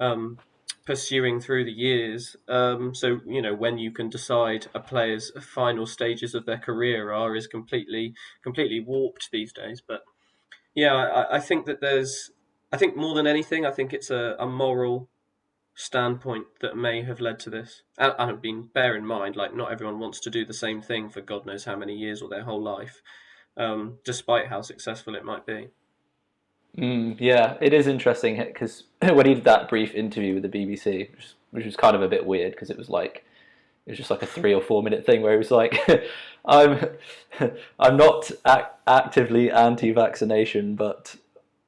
um, 0.00 0.38
pursuing 0.84 1.40
through 1.40 1.64
the 1.64 1.72
years. 1.72 2.36
Um, 2.48 2.94
so 2.94 3.20
you 3.26 3.42
know 3.42 3.54
when 3.54 3.78
you 3.78 3.90
can 3.90 4.08
decide 4.08 4.66
a 4.74 4.80
player's 4.80 5.32
final 5.40 5.86
stages 5.86 6.34
of 6.34 6.46
their 6.46 6.58
career 6.58 7.12
are 7.12 7.34
is 7.34 7.46
completely 7.46 8.14
completely 8.42 8.80
warped 8.80 9.30
these 9.30 9.52
days. 9.52 9.82
But 9.86 10.02
yeah, 10.74 10.94
I, 10.94 11.36
I 11.36 11.40
think 11.40 11.66
that 11.66 11.80
there's 11.80 12.30
I 12.72 12.76
think 12.76 12.96
more 12.96 13.14
than 13.14 13.26
anything, 13.26 13.64
I 13.64 13.70
think 13.70 13.92
it's 13.92 14.10
a, 14.10 14.36
a 14.38 14.46
moral 14.46 15.08
standpoint 15.76 16.46
that 16.60 16.76
may 16.76 17.02
have 17.02 17.20
led 17.20 17.38
to 17.40 17.50
this. 17.50 17.82
And, 17.98 18.14
and 18.18 18.40
been 18.40 18.68
bear 18.72 18.96
in 18.96 19.06
mind, 19.06 19.36
like 19.36 19.54
not 19.54 19.72
everyone 19.72 19.98
wants 19.98 20.20
to 20.20 20.30
do 20.30 20.44
the 20.44 20.54
same 20.54 20.80
thing 20.80 21.08
for 21.08 21.20
God 21.20 21.46
knows 21.46 21.64
how 21.64 21.76
many 21.76 21.94
years 21.94 22.22
or 22.22 22.28
their 22.28 22.44
whole 22.44 22.62
life, 22.62 23.02
um, 23.56 23.98
despite 24.04 24.48
how 24.48 24.62
successful 24.62 25.14
it 25.14 25.24
might 25.24 25.46
be. 25.46 25.68
Mm, 26.76 27.16
yeah, 27.20 27.56
it 27.60 27.72
is 27.72 27.86
interesting 27.86 28.36
because 28.36 28.84
when 29.02 29.26
he 29.26 29.34
did 29.34 29.44
that 29.44 29.68
brief 29.68 29.94
interview 29.94 30.34
with 30.34 30.42
the 30.42 30.48
BBC, 30.48 31.10
which, 31.12 31.34
which 31.50 31.64
was 31.64 31.76
kind 31.76 31.94
of 31.94 32.02
a 32.02 32.08
bit 32.08 32.26
weird 32.26 32.52
because 32.52 32.70
it 32.70 32.78
was 32.78 32.88
like 32.88 33.24
it 33.86 33.90
was 33.90 33.98
just 33.98 34.10
like 34.10 34.22
a 34.22 34.26
three 34.26 34.54
or 34.54 34.62
four 34.62 34.82
minute 34.82 35.04
thing 35.04 35.22
where 35.22 35.32
he 35.32 35.38
was 35.38 35.50
like, 35.50 35.78
"I'm, 36.44 36.88
I'm 37.78 37.96
not 37.96 38.30
ac- 38.46 38.66
actively 38.86 39.50
anti-vaccination, 39.50 40.74
but 40.74 41.14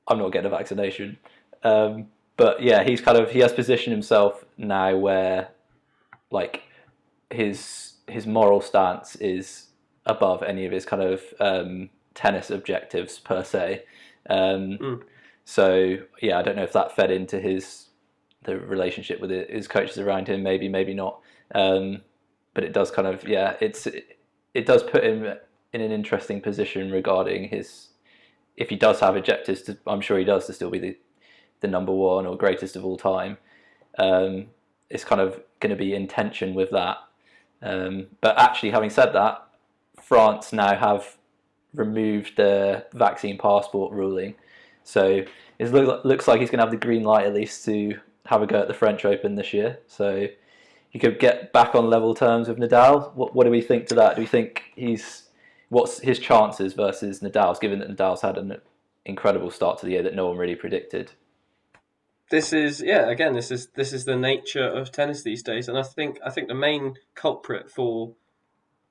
I'm 0.08 0.18
not 0.18 0.32
getting 0.32 0.50
a 0.50 0.56
vaccination." 0.56 1.18
Um, 1.62 2.08
but 2.36 2.62
yeah, 2.62 2.82
he's 2.84 3.00
kind 3.00 3.18
of 3.18 3.30
he 3.30 3.40
has 3.40 3.52
positioned 3.52 3.92
himself 3.92 4.44
now 4.56 4.96
where, 4.96 5.48
like, 6.30 6.62
his 7.30 7.94
his 8.08 8.26
moral 8.26 8.60
stance 8.60 9.16
is 9.16 9.66
above 10.06 10.42
any 10.42 10.64
of 10.64 10.72
his 10.72 10.86
kind 10.86 11.02
of 11.02 11.22
um, 11.38 11.90
tennis 12.14 12.50
objectives 12.50 13.18
per 13.18 13.44
se. 13.44 13.84
Um, 14.28 14.78
Mm. 14.78 15.02
So 15.46 15.98
yeah, 16.20 16.38
I 16.38 16.42
don't 16.42 16.56
know 16.56 16.64
if 16.64 16.72
that 16.72 16.94
fed 16.94 17.10
into 17.10 17.38
his 17.40 17.86
the 18.44 18.58
relationship 18.58 19.20
with 19.20 19.30
his 19.30 19.68
coaches 19.68 19.98
around 19.98 20.28
him. 20.28 20.42
Maybe, 20.42 20.68
maybe 20.68 20.92
not. 20.92 21.20
Um, 21.54 22.02
but 22.52 22.64
it 22.64 22.72
does 22.72 22.90
kind 22.90 23.06
of 23.06 23.26
yeah, 23.26 23.56
it's 23.60 23.86
it, 23.86 24.18
it 24.54 24.66
does 24.66 24.82
put 24.82 25.04
him 25.04 25.24
in 25.72 25.80
an 25.80 25.92
interesting 25.92 26.40
position 26.40 26.90
regarding 26.90 27.48
his 27.48 27.88
if 28.56 28.70
he 28.70 28.76
does 28.76 29.00
have 29.00 29.16
objectives. 29.16 29.62
To, 29.62 29.78
I'm 29.86 30.00
sure 30.00 30.18
he 30.18 30.24
does 30.24 30.46
to 30.46 30.52
still 30.52 30.70
be 30.70 30.80
the 30.80 30.96
the 31.60 31.68
number 31.68 31.92
one 31.92 32.26
or 32.26 32.36
greatest 32.36 32.74
of 32.74 32.84
all 32.84 32.96
time. 32.96 33.38
Um, 33.98 34.46
it's 34.90 35.04
kind 35.04 35.20
of 35.20 35.40
going 35.60 35.70
to 35.70 35.76
be 35.76 35.94
in 35.94 36.08
tension 36.08 36.54
with 36.54 36.70
that. 36.70 36.98
Um, 37.62 38.08
but 38.20 38.38
actually, 38.38 38.70
having 38.70 38.90
said 38.90 39.12
that, 39.12 39.46
France 40.00 40.52
now 40.52 40.76
have 40.76 41.16
removed 41.76 42.36
the 42.36 42.86
vaccine 42.92 43.38
passport 43.38 43.92
ruling. 43.92 44.34
So 44.84 45.24
it 45.58 45.72
look, 45.72 46.04
looks 46.04 46.26
like 46.26 46.40
he's 46.40 46.50
going 46.50 46.58
to 46.58 46.64
have 46.64 46.70
the 46.70 46.76
green 46.76 47.04
light 47.04 47.26
at 47.26 47.34
least 47.34 47.64
to 47.66 47.98
have 48.26 48.42
a 48.42 48.46
go 48.46 48.60
at 48.60 48.68
the 48.68 48.74
French 48.74 49.04
Open 49.04 49.34
this 49.34 49.52
year. 49.52 49.78
So 49.86 50.26
he 50.90 50.98
could 50.98 51.18
get 51.18 51.52
back 51.52 51.74
on 51.74 51.90
level 51.90 52.14
terms 52.14 52.48
with 52.48 52.58
Nadal. 52.58 53.14
What, 53.14 53.34
what 53.34 53.44
do 53.44 53.50
we 53.50 53.60
think 53.60 53.86
to 53.88 53.94
that? 53.96 54.16
Do 54.16 54.22
we 54.22 54.26
think 54.26 54.72
he's 54.74 55.28
what's 55.68 56.00
his 56.00 56.18
chances 56.18 56.72
versus 56.72 57.20
Nadal's, 57.20 57.58
given 57.58 57.80
that 57.80 57.94
Nadal's 57.94 58.22
had 58.22 58.38
an 58.38 58.56
incredible 59.04 59.50
start 59.50 59.78
to 59.78 59.86
the 59.86 59.92
year 59.92 60.02
that 60.02 60.14
no 60.14 60.28
one 60.28 60.36
really 60.36 60.54
predicted? 60.54 61.12
This 62.30 62.52
is 62.52 62.80
yeah. 62.80 63.08
Again, 63.08 63.34
this 63.34 63.50
is 63.50 63.68
this 63.76 63.92
is 63.92 64.04
the 64.04 64.16
nature 64.16 64.66
of 64.66 64.90
tennis 64.90 65.22
these 65.22 65.42
days, 65.42 65.68
and 65.68 65.78
I 65.78 65.82
think 65.82 66.18
I 66.24 66.30
think 66.30 66.48
the 66.48 66.54
main 66.54 66.96
culprit 67.14 67.70
for 67.70 68.14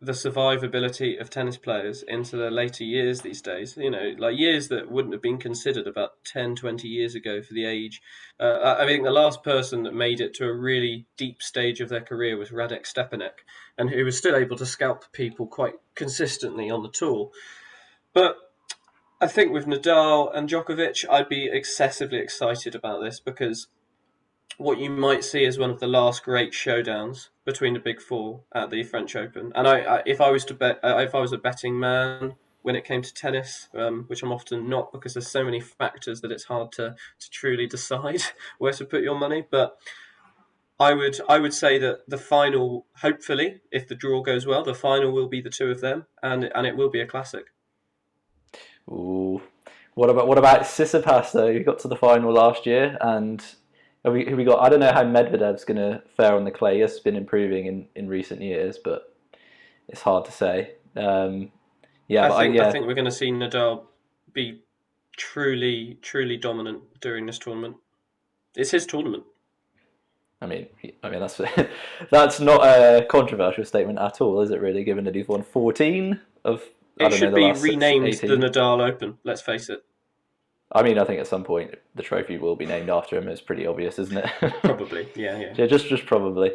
the 0.02 0.12
survivability 0.12 1.20
of 1.20 1.30
tennis 1.30 1.58
players 1.58 2.04
into 2.04 2.36
their 2.36 2.52
later 2.52 2.84
years 2.84 3.22
these 3.22 3.42
days, 3.42 3.78
you 3.78 3.90
know, 3.90 4.14
like 4.18 4.38
years 4.38 4.68
that 4.68 4.92
wouldn't 4.92 5.14
have 5.14 5.22
been 5.22 5.38
considered 5.38 5.88
about 5.88 6.24
10, 6.25 6.56
20 6.56 6.88
years 6.88 7.16
ago 7.16 7.42
for 7.42 7.54
the 7.54 7.66
age. 7.66 8.02
Uh, 8.40 8.75
I 8.78 8.86
think 8.86 9.04
the 9.04 9.12
last 9.12 9.42
person 9.42 9.84
that 9.84 9.94
made 9.94 10.20
it 10.20 10.34
to 10.36 10.46
a 10.46 10.54
really 10.54 11.06
deep 11.18 11.42
stage 11.42 11.80
of 11.80 11.90
their 11.90 12.02
career 12.02 12.38
was 12.38 12.50
Radek 12.50 12.84
Stepanek, 12.84 13.46
and 13.78 13.90
who 13.90 14.04
was 14.04 14.18
still 14.18 14.36
able 14.36 14.58
to 14.58 14.66
scalp 14.66 15.12
people 15.14 15.48
quite 15.48 15.75
consistently 15.96 16.70
on 16.70 16.84
the 16.84 16.92
tour. 16.92 17.32
But 18.14 18.36
I 19.22 19.28
think 19.28 19.54
with 19.54 19.66
Nadal 19.66 20.36
and 20.36 20.50
Djokovic, 20.50 21.06
I'd 21.10 21.30
be 21.30 21.46
excessively 21.46 22.20
excited 22.20 22.75
about 22.75 23.02
this 23.02 23.22
because 23.22 23.68
what 24.58 24.80
you 24.80 24.90
might 24.90 25.24
see 25.24 25.44
is 25.44 25.60
one 25.60 25.70
of 25.70 25.80
the 25.80 25.88
last 25.88 26.24
great 26.24 26.52
showdowns 26.52 27.30
between 27.46 27.74
the 27.74 27.80
big 27.80 28.02
four 28.02 28.42
at 28.54 28.70
the 28.70 28.84
French 28.84 29.16
Open. 29.16 29.52
And 29.56 29.68
I, 29.68 29.80
I 29.80 30.04
if 30.06 30.22
I 30.22 30.32
was 30.32 30.46
to 30.46 30.54
bet, 30.54 30.80
uh, 30.84 30.98
if 30.98 31.14
I 31.14 31.20
was 31.20 31.34
a 31.34 31.38
betting 31.38 31.80
man 31.80 32.36
when 32.62 32.76
it 32.76 32.86
came 32.86 33.02
to 33.02 33.14
tennis, 33.14 33.70
um, 33.76 34.06
which 34.08 34.24
I'm 34.24 34.32
often 34.32 34.70
not 34.70 34.92
because 34.92 35.14
there's 35.14 35.28
so 35.28 35.44
many 35.44 35.60
factors 35.60 36.22
that 36.22 36.32
it's 36.32 36.46
hard 36.46 36.72
to 36.74 36.96
to 37.20 37.30
truly 37.30 37.68
decide 37.78 38.22
where 38.58 38.74
to 38.74 38.86
put 38.86 39.04
your 39.04 39.18
money. 39.18 39.46
But 39.50 39.78
I 40.80 40.94
would 40.94 41.20
I 41.28 41.40
would 41.40 41.54
say 41.54 41.78
that 41.80 42.02
the 42.08 42.18
final, 42.18 42.86
hopefully, 42.98 43.62
if 43.72 43.88
the 43.88 43.96
draw 43.96 44.22
goes 44.22 44.46
well, 44.46 44.64
the 44.64 44.74
final 44.74 45.12
will 45.12 45.28
be 45.28 45.42
the 45.42 45.50
two 45.50 45.70
of 45.70 45.82
them, 45.82 46.06
and 46.24 46.46
and 46.56 46.66
it 46.66 46.76
will 46.78 46.90
be 46.90 47.02
a 47.02 47.08
classic. 47.08 47.46
Ooh. 48.90 49.42
What 49.96 50.10
about 50.10 50.28
what 50.28 50.38
about 50.38 50.62
Tsitsipas 50.62 51.32
though? 51.32 51.54
He 51.54 51.60
got 51.60 51.80
to 51.80 51.88
the 51.88 51.96
final 51.96 52.34
last 52.34 52.66
year, 52.66 52.98
and 53.00 53.44
have 54.06 54.14
we, 54.14 54.26
have 54.26 54.38
we 54.38 54.44
got? 54.44 54.62
I 54.62 54.70
don't 54.70 54.80
know 54.80 54.94
how 54.94 55.04
Medvedev's 55.04 55.66
going 55.66 55.78
to 55.78 56.02
fare 56.16 56.36
on 56.36 56.46
the 56.46 56.52
clay. 56.52 56.80
He's 56.80 57.00
been 57.00 57.16
improving 57.16 57.66
in, 57.66 57.88
in 57.96 58.08
recent 58.08 58.42
years, 58.42 58.78
but 58.82 59.14
it's 59.88 60.02
hard 60.02 60.26
to 60.26 60.32
say. 60.32 60.76
Um, 60.96 61.52
yeah, 62.08 62.26
I 62.26 62.30
but 62.30 62.38
think 62.40 62.54
I, 62.54 62.58
yeah, 62.58 62.68
I 62.68 62.72
think 62.72 62.86
we're 62.86 62.94
going 62.94 63.06
to 63.06 63.12
see 63.12 63.32
Nadal 63.32 63.86
be 64.32 64.62
truly 65.18 65.98
truly 66.02 66.38
dominant 66.38 66.84
during 67.02 67.26
this 67.26 67.40
tournament. 67.40 67.78
It's 68.56 68.72
his 68.72 68.86
tournament. 68.86 69.24
I 70.42 70.46
mean, 70.46 70.68
I 71.04 71.10
mean 71.10 71.20
that's 71.20 71.42
that's 72.12 72.40
not 72.40 72.62
a 72.64 73.06
controversial 73.10 73.66
statement 73.66 74.00
at 74.00 74.22
all, 74.22 74.40
is 74.42 74.52
it? 74.52 74.62
Really, 74.62 74.84
given 74.84 75.04
that 75.06 75.16
he's 75.16 75.28
won 75.28 75.42
fourteen 75.44 76.22
of. 76.44 76.64
I 76.98 77.08
It 77.08 77.10
don't 77.10 77.20
should 77.20 77.34
know, 77.34 77.54
be 77.54 77.60
renamed 77.60 78.08
18. 78.08 78.30
the 78.30 78.48
Nadal 78.48 78.80
Open. 78.88 79.18
Let's 79.26 79.42
face 79.42 79.68
it. 79.68 79.84
I 80.72 80.84
mean, 80.84 80.98
I 80.98 81.04
think 81.06 81.20
at 81.20 81.28
some 81.28 81.44
point 81.44 81.76
the 81.94 82.04
trophy 82.04 82.38
will 82.38 82.56
be 82.56 82.66
named 82.66 82.90
after 82.90 83.18
him. 83.18 83.28
It's 83.28 83.42
pretty 83.42 83.68
obvious, 83.68 84.00
isn't 84.00 84.18
it? 84.18 84.54
Probably. 84.64 85.08
Yeah, 85.16 85.38
yeah. 85.38 85.54
Yeah, 85.56 85.66
just 85.68 85.88
just 85.88 86.06
probably. 86.06 86.52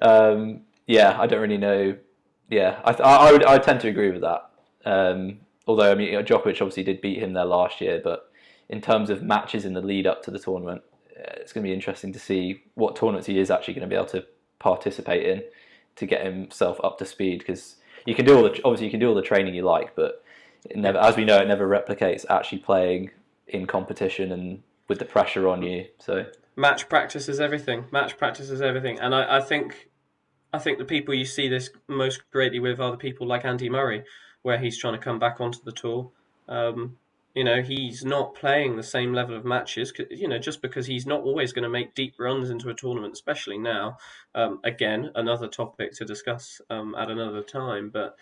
Um, 0.00 0.62
yeah, 0.86 1.18
I 1.20 1.26
don't 1.26 1.40
really 1.40 1.58
know. 1.58 1.96
Yeah, 2.50 2.80
I, 2.84 2.92
th- 2.92 3.06
I 3.06 3.28
I 3.28 3.32
would 3.32 3.44
I 3.44 3.58
tend 3.58 3.80
to 3.80 3.88
agree 3.88 4.10
with 4.10 4.22
that. 4.22 4.50
Um, 4.84 5.38
although 5.66 5.90
I 5.90 5.94
mean, 5.94 6.12
Djokovic 6.12 6.60
obviously 6.60 6.82
did 6.82 7.00
beat 7.00 7.18
him 7.18 7.32
there 7.32 7.44
last 7.44 7.80
year, 7.80 8.00
but 8.02 8.30
in 8.68 8.80
terms 8.80 9.10
of 9.10 9.22
matches 9.22 9.64
in 9.64 9.74
the 9.74 9.80
lead 9.80 10.06
up 10.06 10.22
to 10.24 10.30
the 10.30 10.38
tournament, 10.38 10.82
uh, 11.16 11.34
it's 11.36 11.52
going 11.52 11.62
to 11.64 11.68
be 11.68 11.74
interesting 11.74 12.12
to 12.12 12.18
see 12.18 12.62
what 12.74 12.96
tournaments 12.96 13.26
he 13.26 13.38
is 13.38 13.50
actually 13.50 13.74
going 13.74 13.88
to 13.88 13.94
be 13.94 13.96
able 13.96 14.06
to 14.06 14.24
participate 14.58 15.26
in 15.26 15.42
to 15.96 16.06
get 16.06 16.24
himself 16.24 16.80
up 16.82 16.98
to 16.98 17.06
speed. 17.06 17.38
Because 17.38 17.76
you 18.06 18.14
can 18.14 18.24
do 18.24 18.36
all 18.36 18.42
the 18.42 18.60
obviously 18.64 18.86
you 18.86 18.90
can 18.90 19.00
do 19.00 19.08
all 19.08 19.14
the 19.14 19.22
training 19.22 19.54
you 19.54 19.62
like, 19.62 19.94
but 19.94 20.24
it 20.68 20.76
never, 20.76 20.98
as 20.98 21.16
we 21.16 21.24
know, 21.24 21.38
it 21.38 21.48
never 21.48 21.68
replicates 21.68 22.24
actually 22.28 22.58
playing 22.58 23.10
in 23.46 23.66
competition 23.66 24.32
and 24.32 24.62
with 24.88 24.98
the 24.98 25.04
pressure 25.04 25.48
on 25.48 25.62
you. 25.62 25.86
So 25.98 26.26
Match 26.56 26.88
practice 26.88 27.28
is 27.28 27.40
everything. 27.40 27.86
Match 27.90 28.18
practice 28.18 28.50
is 28.50 28.60
everything. 28.60 28.98
And 29.00 29.14
I, 29.14 29.38
I 29.38 29.40
think 29.40 29.88
I 30.52 30.58
think 30.58 30.78
the 30.78 30.84
people 30.84 31.14
you 31.14 31.24
see 31.24 31.48
this 31.48 31.70
most 31.88 32.30
greatly 32.30 32.58
with 32.58 32.78
are 32.80 32.90
the 32.90 32.98
people 32.98 33.26
like 33.26 33.44
Andy 33.44 33.70
Murray, 33.70 34.04
where 34.42 34.58
he's 34.58 34.78
trying 34.78 34.94
to 34.94 34.98
come 34.98 35.18
back 35.18 35.40
onto 35.40 35.62
the 35.64 35.72
tour. 35.72 36.10
Um, 36.48 36.98
you 37.34 37.44
know, 37.44 37.62
he's 37.62 38.04
not 38.04 38.34
playing 38.34 38.76
the 38.76 38.82
same 38.82 39.14
level 39.14 39.34
of 39.34 39.46
matches, 39.46 39.90
you 40.10 40.28
know, 40.28 40.38
just 40.38 40.60
because 40.60 40.86
he's 40.86 41.06
not 41.06 41.22
always 41.22 41.54
going 41.54 41.62
to 41.62 41.70
make 41.70 41.94
deep 41.94 42.16
runs 42.18 42.50
into 42.50 42.68
a 42.68 42.74
tournament, 42.74 43.14
especially 43.14 43.56
now. 43.56 43.96
Um, 44.34 44.60
again, 44.64 45.10
another 45.14 45.48
topic 45.48 45.92
to 45.94 46.04
discuss 46.04 46.60
um, 46.68 46.94
at 46.94 47.10
another 47.10 47.42
time. 47.42 47.88
But, 47.88 48.16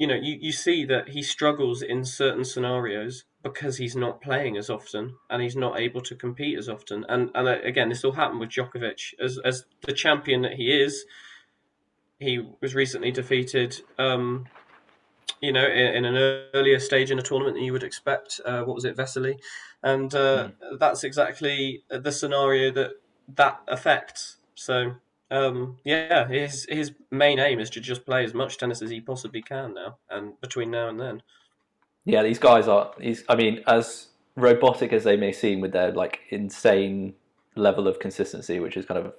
you 0.00 0.06
know, 0.06 0.14
you, 0.14 0.38
you 0.40 0.50
see 0.50 0.86
that 0.86 1.10
he 1.10 1.22
struggles 1.22 1.82
in 1.82 2.06
certain 2.06 2.42
scenarios 2.42 3.24
because 3.42 3.76
he's 3.76 3.94
not 3.94 4.22
playing 4.22 4.56
as 4.56 4.70
often 4.70 5.16
and 5.28 5.42
he's 5.42 5.54
not 5.54 5.78
able 5.78 6.00
to 6.00 6.14
compete 6.14 6.58
as 6.58 6.70
often. 6.70 7.04
And, 7.06 7.30
and 7.34 7.46
uh, 7.46 7.58
again, 7.62 7.90
this 7.90 8.02
will 8.02 8.12
happen 8.12 8.38
with 8.38 8.48
Djokovic. 8.48 9.12
As, 9.22 9.38
as 9.44 9.66
the 9.82 9.92
champion 9.92 10.40
that 10.40 10.54
he 10.54 10.72
is, 10.72 11.04
he 12.18 12.42
was 12.62 12.74
recently 12.74 13.10
defeated 13.10 13.82
um, 13.98 14.46
you 15.42 15.52
know, 15.52 15.66
in, 15.66 16.04
in 16.04 16.04
an 16.06 16.46
earlier 16.54 16.78
stage 16.78 17.10
in 17.10 17.18
a 17.18 17.22
tournament 17.22 17.56
than 17.56 17.64
you 17.64 17.72
would 17.72 17.82
expect. 17.82 18.40
Uh, 18.46 18.62
what 18.62 18.74
was 18.74 18.86
it, 18.86 18.96
Vesely? 18.96 19.38
And 19.82 20.14
uh, 20.14 20.48
that's 20.78 21.04
exactly 21.04 21.82
the 21.90 22.10
scenario 22.10 22.70
that 22.72 22.92
that 23.36 23.60
affects. 23.68 24.38
So, 24.54 24.94
um, 25.30 25.78
yeah, 25.84 26.26
his 26.28 26.66
his 26.68 26.92
main 27.10 27.38
aim 27.38 27.60
is 27.60 27.70
to 27.70 27.80
just 27.80 28.04
play 28.04 28.24
as 28.24 28.34
much 28.34 28.58
tennis 28.58 28.82
as 28.82 28.90
he 28.90 29.00
possibly 29.00 29.42
can 29.42 29.74
now, 29.74 29.98
and 30.08 30.40
between 30.40 30.70
now 30.70 30.88
and 30.88 30.98
then. 31.00 31.22
Yeah, 32.04 32.22
these 32.22 32.38
guys 32.38 32.66
are. 32.66 32.92
These, 32.98 33.24
I 33.28 33.36
mean, 33.36 33.62
as 33.66 34.08
robotic 34.36 34.92
as 34.92 35.04
they 35.04 35.16
may 35.16 35.32
seem, 35.32 35.60
with 35.60 35.72
their 35.72 35.92
like 35.92 36.20
insane 36.30 37.14
level 37.56 37.86
of 37.86 37.98
consistency, 37.98 38.58
which 38.58 38.76
is 38.76 38.86
kind 38.86 38.98
of 39.04 39.12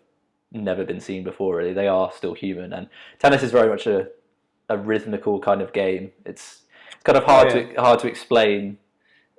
never 0.51 0.83
been 0.83 0.99
seen 0.99 1.23
before. 1.23 1.55
Really, 1.57 1.73
they 1.73 1.87
are 1.87 2.11
still 2.11 2.33
human, 2.33 2.73
and 2.73 2.89
tennis 3.19 3.43
is 3.43 3.51
very 3.51 3.69
much 3.69 3.87
a 3.87 4.07
a 4.69 4.77
rhythmical 4.77 5.39
kind 5.39 5.61
of 5.61 5.73
game. 5.73 6.11
It's 6.25 6.63
it's 6.93 7.03
kind 7.03 7.17
of 7.17 7.23
hard 7.23 7.51
Oh, 7.51 7.57
yeah. 7.57 7.73
to 7.73 7.81
hard 7.81 7.99
to 7.99 8.07
explain 8.07 8.77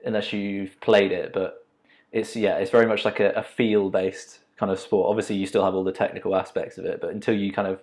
unless 0.04 0.32
you've 0.32 0.80
played 0.80 1.12
it, 1.12 1.32
but 1.32 1.66
it's 2.12 2.34
yeah, 2.36 2.56
it's 2.56 2.70
very 2.70 2.86
much 2.86 3.04
like 3.04 3.20
a, 3.20 3.30
a 3.32 3.42
feel 3.42 3.90
based 3.90 4.38
kind 4.62 4.70
of 4.70 4.78
sport. 4.78 5.10
Obviously, 5.10 5.34
you 5.34 5.44
still 5.44 5.64
have 5.64 5.74
all 5.74 5.82
the 5.82 5.90
technical 5.90 6.36
aspects 6.36 6.78
of 6.78 6.84
it, 6.84 7.00
but 7.00 7.10
until 7.10 7.34
you 7.34 7.52
kind 7.52 7.66
of 7.66 7.82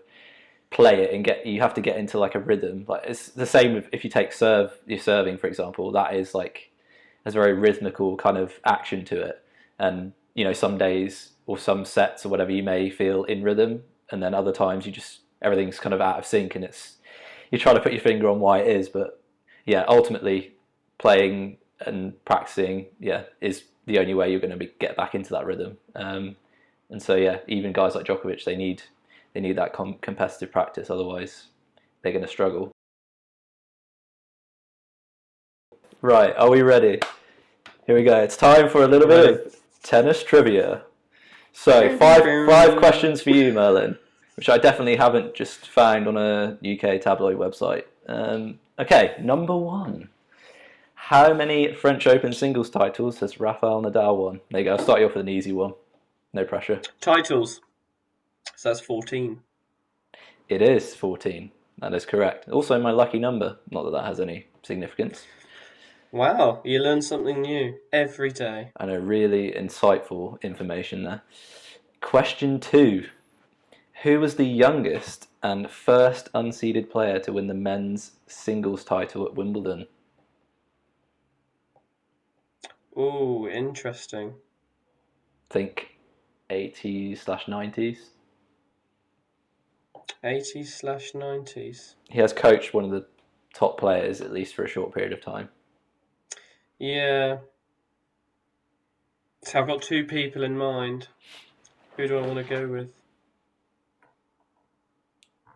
play 0.72 1.04
it 1.04 1.14
and 1.14 1.26
get 1.26 1.46
you 1.46 1.60
have 1.60 1.74
to 1.74 1.82
get 1.82 1.98
into 1.98 2.18
like 2.18 2.36
a 2.36 2.40
rhythm. 2.40 2.86
Like 2.88 3.02
it's 3.06 3.28
the 3.32 3.46
same 3.46 3.84
if, 3.92 4.06
you 4.06 4.10
take 4.10 4.32
serve 4.32 4.72
you're 4.86 5.00
serving 5.00 5.40
for 5.40 5.48
example 5.48 5.92
that 5.94 6.14
is 6.14 6.36
like 6.36 6.72
has 7.26 7.34
a 7.36 7.40
very 7.40 7.54
rhythmical 7.54 8.16
kind 8.16 8.38
of 8.38 8.54
action 8.66 9.04
to 9.06 9.20
it. 9.20 9.44
And 9.78 10.14
you 10.36 10.46
know 10.46 10.54
some 10.54 10.78
days 10.78 11.32
or 11.48 11.58
some 11.58 11.84
sets 11.84 12.26
or 12.26 12.30
whatever 12.30 12.52
you 12.52 12.64
may 12.64 12.90
feel 12.90 13.26
in 13.26 13.44
rhythm 13.44 13.82
and 14.12 14.24
then 14.24 14.34
other 14.34 14.54
times 14.54 14.86
you 14.86 14.92
just 14.92 15.20
everything's 15.42 15.80
kind 15.80 15.94
of 15.94 16.00
out 16.00 16.18
of 16.18 16.26
sync 16.26 16.56
and 16.56 16.64
it's 16.64 16.98
you 17.52 17.58
try 17.58 17.74
to 17.74 17.82
put 17.82 17.92
your 17.92 18.02
finger 18.02 18.30
on 18.30 18.40
why 18.40 18.60
it 18.60 18.68
is 18.68 18.88
but 18.88 19.22
yeah 19.66 19.84
ultimately 19.90 20.54
playing 20.98 21.58
and 21.82 22.14
practicing 22.24 22.86
yeah 23.00 23.24
is 23.42 23.64
the 23.90 24.00
only 24.00 24.14
way 24.14 24.30
you're 24.30 24.40
going 24.40 24.52
to 24.52 24.58
be, 24.58 24.72
get 24.80 24.96
back 24.96 25.16
into 25.16 25.32
that 25.32 25.46
rhythm. 25.46 25.78
Um, 25.96 26.36
and 26.90 27.02
so 27.02 27.16
yeah 27.16 27.40
even 27.48 27.72
guys 27.72 27.96
like 27.96 28.06
Djokovic 28.06 28.44
they 28.44 28.56
need 28.56 28.84
they 29.34 29.40
need 29.40 29.58
that 29.58 29.74
com- 29.74 29.98
competitive 30.02 30.52
practice. 30.52 30.90
Otherwise, 30.90 31.48
they're 32.02 32.12
going 32.12 32.26
to 32.26 32.30
struggle. 32.30 32.72
Right, 36.02 36.36
are 36.38 36.50
we 36.50 36.62
ready? 36.62 37.00
Here 37.86 37.96
we 37.96 38.04
go. 38.04 38.18
It's 38.22 38.38
time 38.38 38.70
for 38.70 38.84
a 38.84 38.88
little 38.88 39.08
bit 39.08 39.48
of 39.48 39.56
tennis 39.84 40.24
trivia. 40.24 40.84
So, 41.52 41.98
five 41.98 42.24
five 42.48 42.78
questions 42.78 43.22
for 43.22 43.32
you, 43.32 43.52
Merlin, 43.52 43.98
which 44.38 44.50
I 44.50 44.58
definitely 44.58 44.96
haven't 44.96 45.36
just 45.36 45.68
found 45.68 46.08
on 46.08 46.16
a 46.16 46.58
UK 46.64 47.02
tabloid 47.02 47.38
website. 47.38 47.84
Um, 48.08 48.60
okay, 48.80 49.16
number 49.20 49.58
one. 49.58 50.10
How 50.96 51.34
many 51.34 51.74
French 51.74 52.06
Open 52.08 52.32
singles 52.32 52.70
titles 52.70 53.20
has 53.20 53.40
Rafael 53.40 53.82
Nadal 53.82 54.18
won? 54.18 54.42
There 54.52 54.62
you 54.62 54.66
go. 54.66 54.72
I'll 54.74 54.80
start 54.80 55.00
you 55.00 55.08
off 55.08 55.16
with 55.16 55.22
an 55.22 55.30
easy 55.30 55.52
one. 55.52 55.74
No 56.34 56.46
pressure. 56.46 56.82
Titles. 57.02 57.62
So 58.56 58.70
that's 58.70 58.82
14. 58.82 59.40
It 60.48 60.62
is 60.62 60.96
14. 60.96 61.52
That 61.80 61.94
is 61.94 62.06
correct. 62.06 62.50
Also, 62.50 62.80
my 62.80 62.92
lucky 62.92 63.20
number. 63.20 63.58
Not 63.72 63.84
that 63.84 63.92
that 63.92 64.06
has 64.06 64.20
any 64.20 64.48
significance. 64.64 65.26
Wow, 66.12 66.62
you 66.66 66.80
learn 66.80 67.02
something 67.04 67.42
new 67.42 67.76
every 67.94 68.32
day. 68.32 68.72
I 68.76 68.88
know, 68.88 68.98
really 68.98 69.52
insightful 69.52 70.42
information 70.42 71.04
there. 71.04 71.22
Question 72.02 72.60
two 72.60 73.08
Who 74.02 74.20
was 74.20 74.36
the 74.36 74.46
youngest 74.46 75.28
and 75.44 75.70
first 75.70 76.32
unseeded 76.34 76.90
player 76.90 77.20
to 77.20 77.34
win 77.34 77.48
the 77.48 77.54
men's 77.54 78.14
singles 78.26 78.84
title 78.84 79.26
at 79.26 79.36
Wimbledon? 79.36 79.86
Ooh, 82.98 83.48
interesting. 83.48 84.34
Think 85.50 85.99
80s 86.50 87.20
slash 87.20 87.46
90s. 87.46 87.98
80s 90.24 90.68
slash 90.68 91.12
90s. 91.14 91.96
He 92.10 92.20
has 92.20 92.34
coached 92.34 92.74
one 92.74 92.84
of 92.84 92.92
the 92.92 93.06
top 93.54 93.80
players 93.80 94.22
at 94.22 94.32
least 94.32 94.56
for 94.56 94.64
a 94.64 94.68
short 94.68 94.94
period 94.94 95.14
of 95.14 95.22
time. 95.22 95.50
Yeah. 96.80 97.38
So 99.44 99.60
I've 99.60 99.68
got 99.68 99.82
two 99.82 100.06
people 100.06 100.44
in 100.44 100.58
mind. 100.58 101.08
Who 101.98 102.08
do 102.08 102.18
I 102.18 102.22
want 102.22 102.38
to 102.38 102.44
go 102.44 102.68
with? 102.68 102.90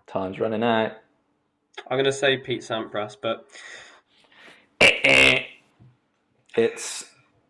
Time's 0.08 0.40
running 0.40 0.64
out. 0.64 0.94
I'm 1.88 1.96
going 1.98 2.06
to 2.06 2.12
say 2.12 2.38
Pete 2.38 2.62
Sampras, 2.62 3.18
but 3.20 3.48
It's 6.56 7.06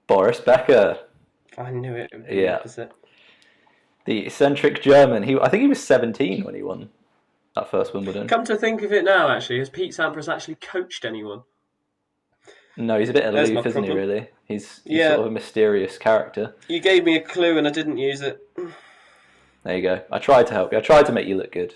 Boris 0.07 0.39
Becker, 0.39 0.97
I 1.57 1.71
knew 1.71 1.93
it 1.95 2.09
Yeah. 2.13 2.19
the 2.29 2.55
opposite. 2.55 2.91
The 4.05 4.25
eccentric 4.25 4.81
German. 4.81 5.23
He, 5.23 5.37
I 5.39 5.49
think 5.49 5.61
he 5.61 5.67
was 5.67 5.83
17 5.83 6.43
when 6.43 6.55
he 6.55 6.63
won 6.63 6.89
that 7.55 7.69
first 7.69 7.93
Wimbledon. 7.93 8.27
Come 8.27 8.43
to 8.45 8.55
think 8.55 8.81
of 8.81 8.91
it 8.91 9.03
now, 9.03 9.29
actually, 9.29 9.59
has 9.59 9.69
Pete 9.69 9.91
Sampras 9.93 10.31
actually 10.31 10.55
coached 10.55 11.05
anyone? 11.05 11.43
No, 12.75 12.99
he's 12.99 13.09
a 13.09 13.13
bit 13.13 13.31
There's 13.31 13.49
aloof, 13.49 13.65
isn't 13.67 13.83
he? 13.83 13.91
Really, 13.91 14.29
he's, 14.45 14.81
he's 14.83 14.97
Yeah. 14.97 15.09
sort 15.09 15.21
of 15.21 15.25
a 15.27 15.31
mysterious 15.31 15.97
character. 15.97 16.55
You 16.67 16.79
gave 16.79 17.03
me 17.03 17.15
a 17.15 17.21
clue 17.21 17.57
and 17.57 17.67
I 17.67 17.71
didn't 17.71 17.99
use 17.99 18.21
it. 18.21 18.41
There 19.63 19.75
you 19.75 19.83
go. 19.83 20.01
I 20.11 20.19
tried 20.19 20.47
to 20.47 20.53
help 20.53 20.71
you. 20.71 20.79
I 20.79 20.81
tried 20.81 21.05
to 21.05 21.11
make 21.11 21.27
you 21.27 21.37
look 21.37 21.51
good. 21.51 21.75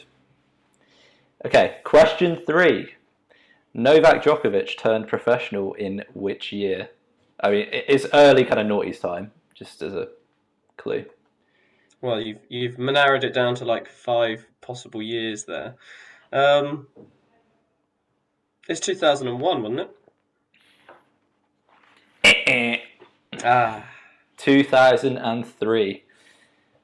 Okay, 1.45 1.77
question 1.83 2.41
three. 2.47 2.95
Novak 3.73 4.23
Djokovic 4.23 4.75
turned 4.77 5.07
professional 5.07 5.73
in 5.75 6.03
which 6.15 6.51
year? 6.51 6.89
I 7.39 7.51
mean, 7.51 7.67
it's 7.71 8.07
early 8.13 8.43
kind 8.43 8.59
of 8.59 8.65
noughties 8.65 8.99
time, 8.99 9.31
just 9.53 9.83
as 9.83 9.93
a 9.93 10.07
clue. 10.77 11.05
Well, 12.01 12.21
you've 12.21 12.39
you've 12.49 12.77
narrowed 12.77 13.23
it 13.23 13.33
down 13.33 13.55
to 13.55 13.65
like 13.65 13.87
five 13.87 14.45
possible 14.61 15.01
years 15.01 15.45
there. 15.45 15.75
Um, 16.31 16.87
it's 18.67 18.79
2001, 18.81 19.61
wasn't 19.61 19.79
it? 19.79 19.89
Ah, 23.43 23.85
2003. 24.37 26.03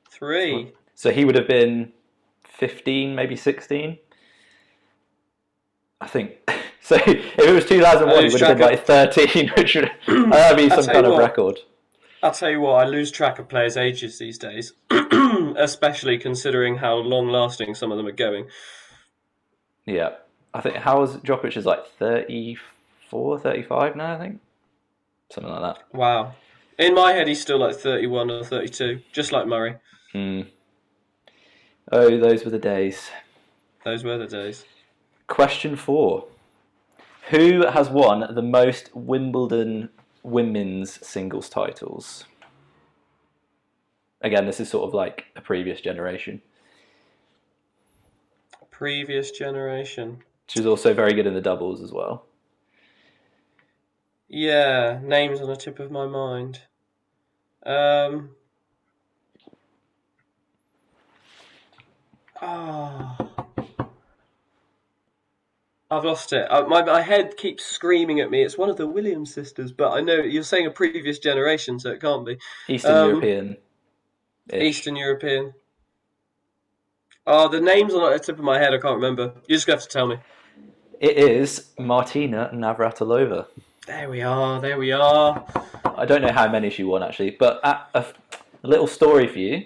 three. 0.09 0.71
So 0.95 1.11
he 1.11 1.25
would 1.25 1.35
have 1.35 1.47
been 1.47 1.91
15, 2.45 3.15
maybe 3.15 3.35
16. 3.35 3.97
I 6.01 6.07
think. 6.07 6.31
So 6.85 6.95
if 6.97 7.39
it 7.39 7.53
was 7.53 7.63
2001, 7.63 8.13
I 8.13 8.27
he 8.27 8.33
would 8.33 8.41
have 8.41 8.57
been 8.57 8.67
like 8.67 8.85
13, 8.85 9.51
which 9.57 9.75
would 9.75 9.89
that'd 10.05 10.57
be 10.57 10.69
some 10.69 10.85
kind 10.85 11.05
of 11.05 11.13
what. 11.13 11.19
record. 11.19 11.59
I'll 12.23 12.31
tell 12.31 12.49
you 12.49 12.61
what, 12.61 12.81
I 12.81 12.87
lose 12.87 13.11
track 13.11 13.37
of 13.37 13.49
players' 13.49 13.75
ages 13.75 14.17
these 14.17 14.37
days, 14.37 14.71
especially 15.57 16.17
considering 16.17 16.77
how 16.77 16.95
long-lasting 16.95 17.75
some 17.75 17.91
of 17.91 17.97
them 17.97 18.07
are 18.07 18.13
going. 18.13 18.47
Yeah. 19.85 20.11
I 20.53 20.61
think, 20.61 20.77
how 20.77 21.01
was 21.01 21.17
Djokovic 21.17 21.57
is 21.57 21.65
like 21.65 21.85
34, 21.99 23.39
35 23.39 23.97
now, 23.97 24.15
I 24.15 24.19
think? 24.19 24.39
Something 25.33 25.51
like 25.51 25.75
that. 25.75 25.83
Wow. 25.91 26.35
In 26.79 26.95
my 26.95 27.11
head, 27.11 27.27
he's 27.27 27.41
still 27.41 27.59
like 27.59 27.75
31 27.75 28.31
or 28.31 28.45
32, 28.45 29.01
just 29.11 29.33
like 29.33 29.45
Murray. 29.45 29.75
Hmm. 30.13 30.41
Oh, 31.91 32.17
those 32.17 32.45
were 32.45 32.51
the 32.51 32.57
days. 32.57 33.09
Those 33.83 34.05
were 34.05 34.17
the 34.17 34.27
days. 34.27 34.63
Question 35.27 35.75
four. 35.75 36.27
Who 37.31 37.67
has 37.67 37.89
won 37.89 38.33
the 38.33 38.41
most 38.41 38.95
Wimbledon 38.95 39.89
women's 40.23 41.05
singles 41.05 41.49
titles? 41.49 42.25
Again, 44.21 44.45
this 44.45 44.59
is 44.59 44.69
sort 44.69 44.87
of 44.87 44.93
like 44.93 45.25
a 45.35 45.41
previous 45.41 45.81
generation. 45.81 46.41
Previous 48.71 49.31
generation. 49.31 50.23
She's 50.47 50.65
also 50.65 50.93
very 50.93 51.13
good 51.13 51.27
in 51.27 51.33
the 51.33 51.41
doubles 51.41 51.81
as 51.81 51.91
well. 51.91 52.25
Yeah, 54.27 54.99
names 55.03 55.41
on 55.41 55.47
the 55.47 55.55
tip 55.55 55.79
of 55.79 55.91
my 55.91 56.07
mind. 56.07 56.61
Um. 57.65 58.31
Ah. 62.41 63.22
I've 65.97 66.05
lost 66.05 66.33
it. 66.33 66.51
Uh, 66.51 66.65
my 66.67 66.83
my 66.83 67.01
head 67.01 67.37
keeps 67.37 67.65
screaming 67.65 68.19
at 68.19 68.31
me. 68.31 68.43
It's 68.43 68.57
one 68.57 68.69
of 68.69 68.77
the 68.77 68.87
Williams 68.87 69.33
sisters, 69.33 69.71
but 69.71 69.91
I 69.91 70.01
know 70.01 70.15
you're 70.15 70.43
saying 70.43 70.65
a 70.65 70.71
previous 70.71 71.19
generation, 71.19 71.79
so 71.79 71.91
it 71.91 72.01
can't 72.01 72.25
be 72.25 72.37
Eastern 72.67 72.95
Um, 72.95 73.09
European. 73.09 73.57
Eastern 74.53 74.95
European. 74.95 75.53
Oh, 77.25 77.47
the 77.47 77.61
names 77.61 77.93
are 77.93 77.99
not 78.01 78.13
at 78.13 78.21
the 78.21 78.25
tip 78.25 78.39
of 78.39 78.43
my 78.43 78.59
head, 78.59 78.73
I 78.73 78.77
can't 78.77 78.95
remember. 78.95 79.33
You're 79.47 79.55
just 79.57 79.65
gonna 79.67 79.77
have 79.77 79.87
to 79.87 79.89
tell 79.89 80.07
me. 80.07 80.17
It 80.99 81.17
is 81.17 81.71
Martina 81.79 82.49
Navratilova. 82.53 83.47
There 83.87 84.09
we 84.09 84.21
are. 84.21 84.59
There 84.61 84.77
we 84.77 84.91
are. 84.91 85.45
I 85.97 86.05
don't 86.05 86.21
know 86.21 86.31
how 86.31 86.49
many 86.49 86.69
she 86.69 86.83
won 86.83 87.03
actually, 87.03 87.31
but 87.31 87.59
a, 87.63 87.81
a, 87.93 88.05
a 88.63 88.67
little 88.67 88.87
story 88.87 89.27
for 89.27 89.39
you. 89.39 89.65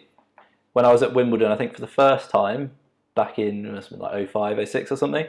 When 0.74 0.86
I 0.86 0.92
was 0.92 1.02
at 1.02 1.14
Wimbledon, 1.14 1.52
I 1.52 1.56
think 1.56 1.74
for 1.74 1.82
the 1.82 1.88
first 1.88 2.30
time 2.30 2.72
back 3.16 3.40
in 3.40 3.66
it 3.66 3.72
must 3.72 3.90
have 3.90 4.00
been 4.00 4.08
like 4.08 4.30
05, 4.30 4.70
06 4.70 4.92
or 4.92 4.96
something, 4.96 5.26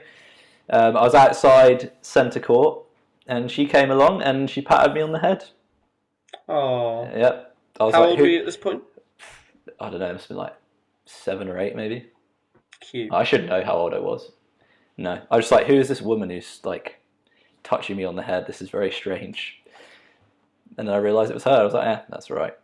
um, 0.71 0.97
I 0.97 1.03
was 1.03 1.15
outside 1.15 1.93
centre 2.03 2.41
court 2.41 2.85
and 3.27 3.51
she 3.51 3.67
came 3.67 3.91
along 3.91 4.23
and 4.23 4.49
she 4.49 4.61
patted 4.63 4.95
me 4.95 5.01
on 5.01 5.13
the 5.13 5.19
head. 5.21 5.45
Oh, 6.49 7.05
Yep. 7.15 7.57
I 7.81 7.85
was 7.85 7.95
how 7.95 8.01
like, 8.01 8.09
old 8.11 8.19
who- 8.19 8.25
were 8.25 8.31
you 8.31 8.39
at 8.41 8.47
this 8.47 8.57
point? 8.57 8.83
I 9.81 9.91
don't 9.91 10.01
know, 10.01 10.09
it 10.11 10.13
must 10.15 10.25
have 10.25 10.29
been 10.31 10.37
like 10.39 10.57
seven 11.07 11.49
or 11.49 11.59
eight 11.59 11.77
maybe. 11.77 12.07
Cute. 12.81 13.13
I 13.13 13.25
shouldn't 13.25 13.49
know 13.49 13.63
how 13.65 13.75
old 13.75 13.95
I 13.95 13.99
was. 13.99 14.33
No, 14.97 15.21
I 15.31 15.37
was 15.37 15.45
just 15.45 15.53
like, 15.53 15.67
who 15.67 15.75
is 15.75 15.89
this 15.89 16.03
woman 16.03 16.31
who's 16.31 16.61
like 16.65 16.99
touching 17.63 17.97
me 17.97 18.05
on 18.05 18.17
the 18.17 18.23
head? 18.23 18.47
This 18.47 18.61
is 18.61 18.71
very 18.71 18.91
strange. 18.91 19.63
And 20.77 20.89
then 20.89 20.95
I 20.95 20.99
realised 20.99 21.31
it 21.31 21.35
was 21.35 21.45
her. 21.45 21.51
I 21.61 21.65
was 21.65 21.75
like, 21.75 21.85
yeah, 21.85 22.03
that's 22.09 22.31
right. 22.31 22.55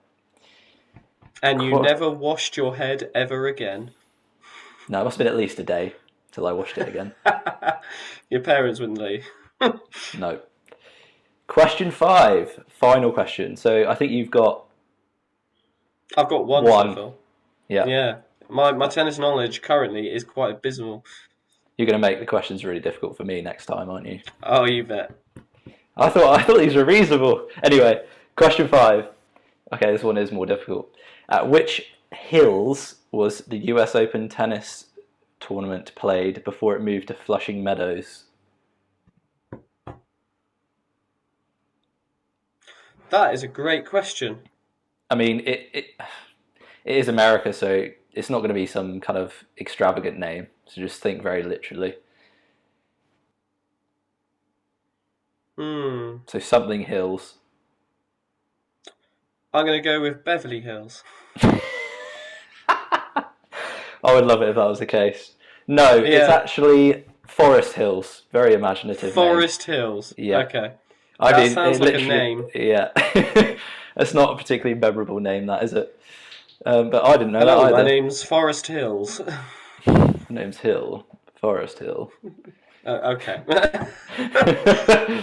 And 1.42 1.62
you 1.62 1.80
never 1.80 2.08
washed 2.10 2.56
your 2.56 2.76
head 2.76 3.10
ever 3.14 3.46
again. 3.46 3.90
No, 4.88 5.00
it 5.00 5.04
must 5.04 5.18
have 5.18 5.24
been 5.24 5.32
at 5.32 5.36
least 5.38 5.58
a 5.58 5.62
day 5.64 5.94
till 6.34 6.46
I 6.46 6.52
washed 6.52 6.76
it 6.78 6.88
again. 6.88 7.14
Your 8.30 8.40
parents 8.40 8.80
wouldn't 8.80 8.98
let 8.98 9.12
you. 9.12 9.22
no. 10.18 10.40
Question 11.46 11.90
five, 11.90 12.64
final 12.68 13.12
question. 13.12 13.56
So 13.56 13.88
I 13.88 13.94
think 13.94 14.12
you've 14.12 14.30
got 14.30 14.64
I've 16.16 16.28
got 16.28 16.46
one, 16.46 16.64
One. 16.64 16.94
so 16.94 17.14
yeah. 17.68 17.86
Yeah. 17.86 18.16
My 18.48 18.72
my 18.72 18.88
tennis 18.88 19.18
knowledge 19.18 19.62
currently 19.62 20.08
is 20.08 20.24
quite 20.24 20.56
abysmal. 20.56 21.04
You're 21.76 21.86
going 21.86 22.00
to 22.00 22.06
make 22.06 22.20
the 22.20 22.26
questions 22.26 22.64
really 22.64 22.80
difficult 22.80 23.16
for 23.16 23.24
me 23.24 23.40
next 23.42 23.66
time, 23.66 23.90
aren't 23.90 24.06
you? 24.06 24.20
Oh, 24.44 24.64
you 24.64 24.84
bet. 24.84 25.10
I 25.96 26.08
thought 26.08 26.38
I 26.38 26.42
thought 26.42 26.58
these 26.58 26.74
were 26.74 26.84
reasonable. 26.84 27.48
Anyway, 27.62 28.04
question 28.36 28.68
five. 28.68 29.08
Okay, 29.72 29.92
this 29.92 30.02
one 30.02 30.16
is 30.18 30.30
more 30.32 30.46
difficult. 30.46 30.94
At 31.28 31.48
which 31.48 31.94
hills 32.12 32.96
was 33.12 33.38
the 33.40 33.58
U.S. 33.68 33.94
Open 33.94 34.28
tennis 34.28 34.86
tournament 35.46 35.94
played 35.94 36.42
before 36.44 36.74
it 36.74 36.82
moved 36.82 37.08
to 37.08 37.14
Flushing 37.14 37.62
Meadows? 37.62 38.24
That 43.10 43.34
is 43.34 43.42
a 43.42 43.48
great 43.48 43.86
question. 43.86 44.40
I 45.10 45.14
mean, 45.14 45.40
it 45.40 45.68
it, 45.72 45.84
it 46.84 46.96
is 46.96 47.08
America, 47.08 47.52
so 47.52 47.88
it's 48.12 48.30
not 48.30 48.38
going 48.38 48.48
to 48.48 48.54
be 48.54 48.66
some 48.66 49.00
kind 49.00 49.18
of 49.18 49.44
extravagant 49.60 50.18
name. 50.18 50.48
So 50.66 50.80
just 50.80 51.00
think 51.00 51.22
very 51.22 51.42
literally. 51.42 51.94
Hmm. 55.56 56.16
So 56.26 56.38
something 56.38 56.82
hills. 56.82 57.34
I'm 59.52 59.66
going 59.66 59.80
to 59.80 59.88
go 59.88 60.00
with 60.00 60.24
Beverly 60.24 60.60
Hills. 60.60 61.04
I 64.04 64.14
would 64.14 64.26
love 64.26 64.42
it 64.42 64.50
if 64.50 64.56
that 64.56 64.66
was 64.66 64.78
the 64.78 64.86
case. 64.86 65.32
No, 65.66 65.96
it's 65.96 66.28
actually 66.28 67.04
Forest 67.26 67.72
Hills. 67.74 68.22
Very 68.32 68.52
imaginative. 68.52 69.02
name. 69.04 69.12
Forest 69.14 69.62
Hills. 69.64 70.12
Yeah. 70.18 70.40
Okay. 70.40 70.72
I 71.18 71.32
That 71.32 71.42
mean, 71.42 71.52
sounds 71.52 71.80
like 71.80 71.94
a 71.94 71.98
name. 71.98 72.48
Yeah, 72.54 72.90
it's 73.96 74.14
not 74.14 74.34
a 74.34 74.36
particularly 74.36 74.78
memorable 74.78 75.20
name, 75.20 75.46
that 75.46 75.62
is 75.62 75.72
it? 75.72 75.98
Um, 76.66 76.90
but 76.90 77.04
I 77.04 77.12
didn't 77.16 77.32
know 77.32 77.38
Hello, 77.40 77.64
that 77.64 77.72
my 77.72 77.82
name's 77.82 78.22
Forest 78.22 78.66
Hills. 78.66 79.20
My 79.86 80.14
name's 80.28 80.58
Hill, 80.58 81.06
Forest 81.36 81.78
Hill. 81.78 82.10
Uh, 82.84 82.90
okay. 83.16 83.42
All 83.46 83.54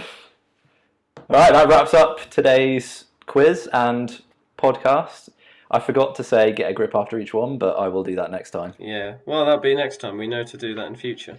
right, 1.28 1.52
that 1.52 1.68
wraps 1.68 1.94
up 1.94 2.30
today's 2.30 3.04
quiz 3.26 3.68
and 3.72 4.22
podcast. 4.58 5.28
I 5.72 5.80
forgot 5.80 6.14
to 6.16 6.24
say 6.24 6.52
get 6.52 6.70
a 6.70 6.74
grip 6.74 6.94
after 6.94 7.18
each 7.18 7.32
one, 7.32 7.56
but 7.58 7.76
I 7.76 7.88
will 7.88 8.04
do 8.04 8.14
that 8.16 8.30
next 8.30 8.50
time. 8.50 8.74
yeah. 8.78 9.14
Well, 9.24 9.44
that'll 9.46 9.60
be 9.60 9.74
next 9.74 9.98
time. 9.98 10.18
We 10.18 10.26
know 10.28 10.44
to 10.44 10.56
do 10.58 10.74
that 10.74 10.86
in 10.86 10.96
future. 10.96 11.38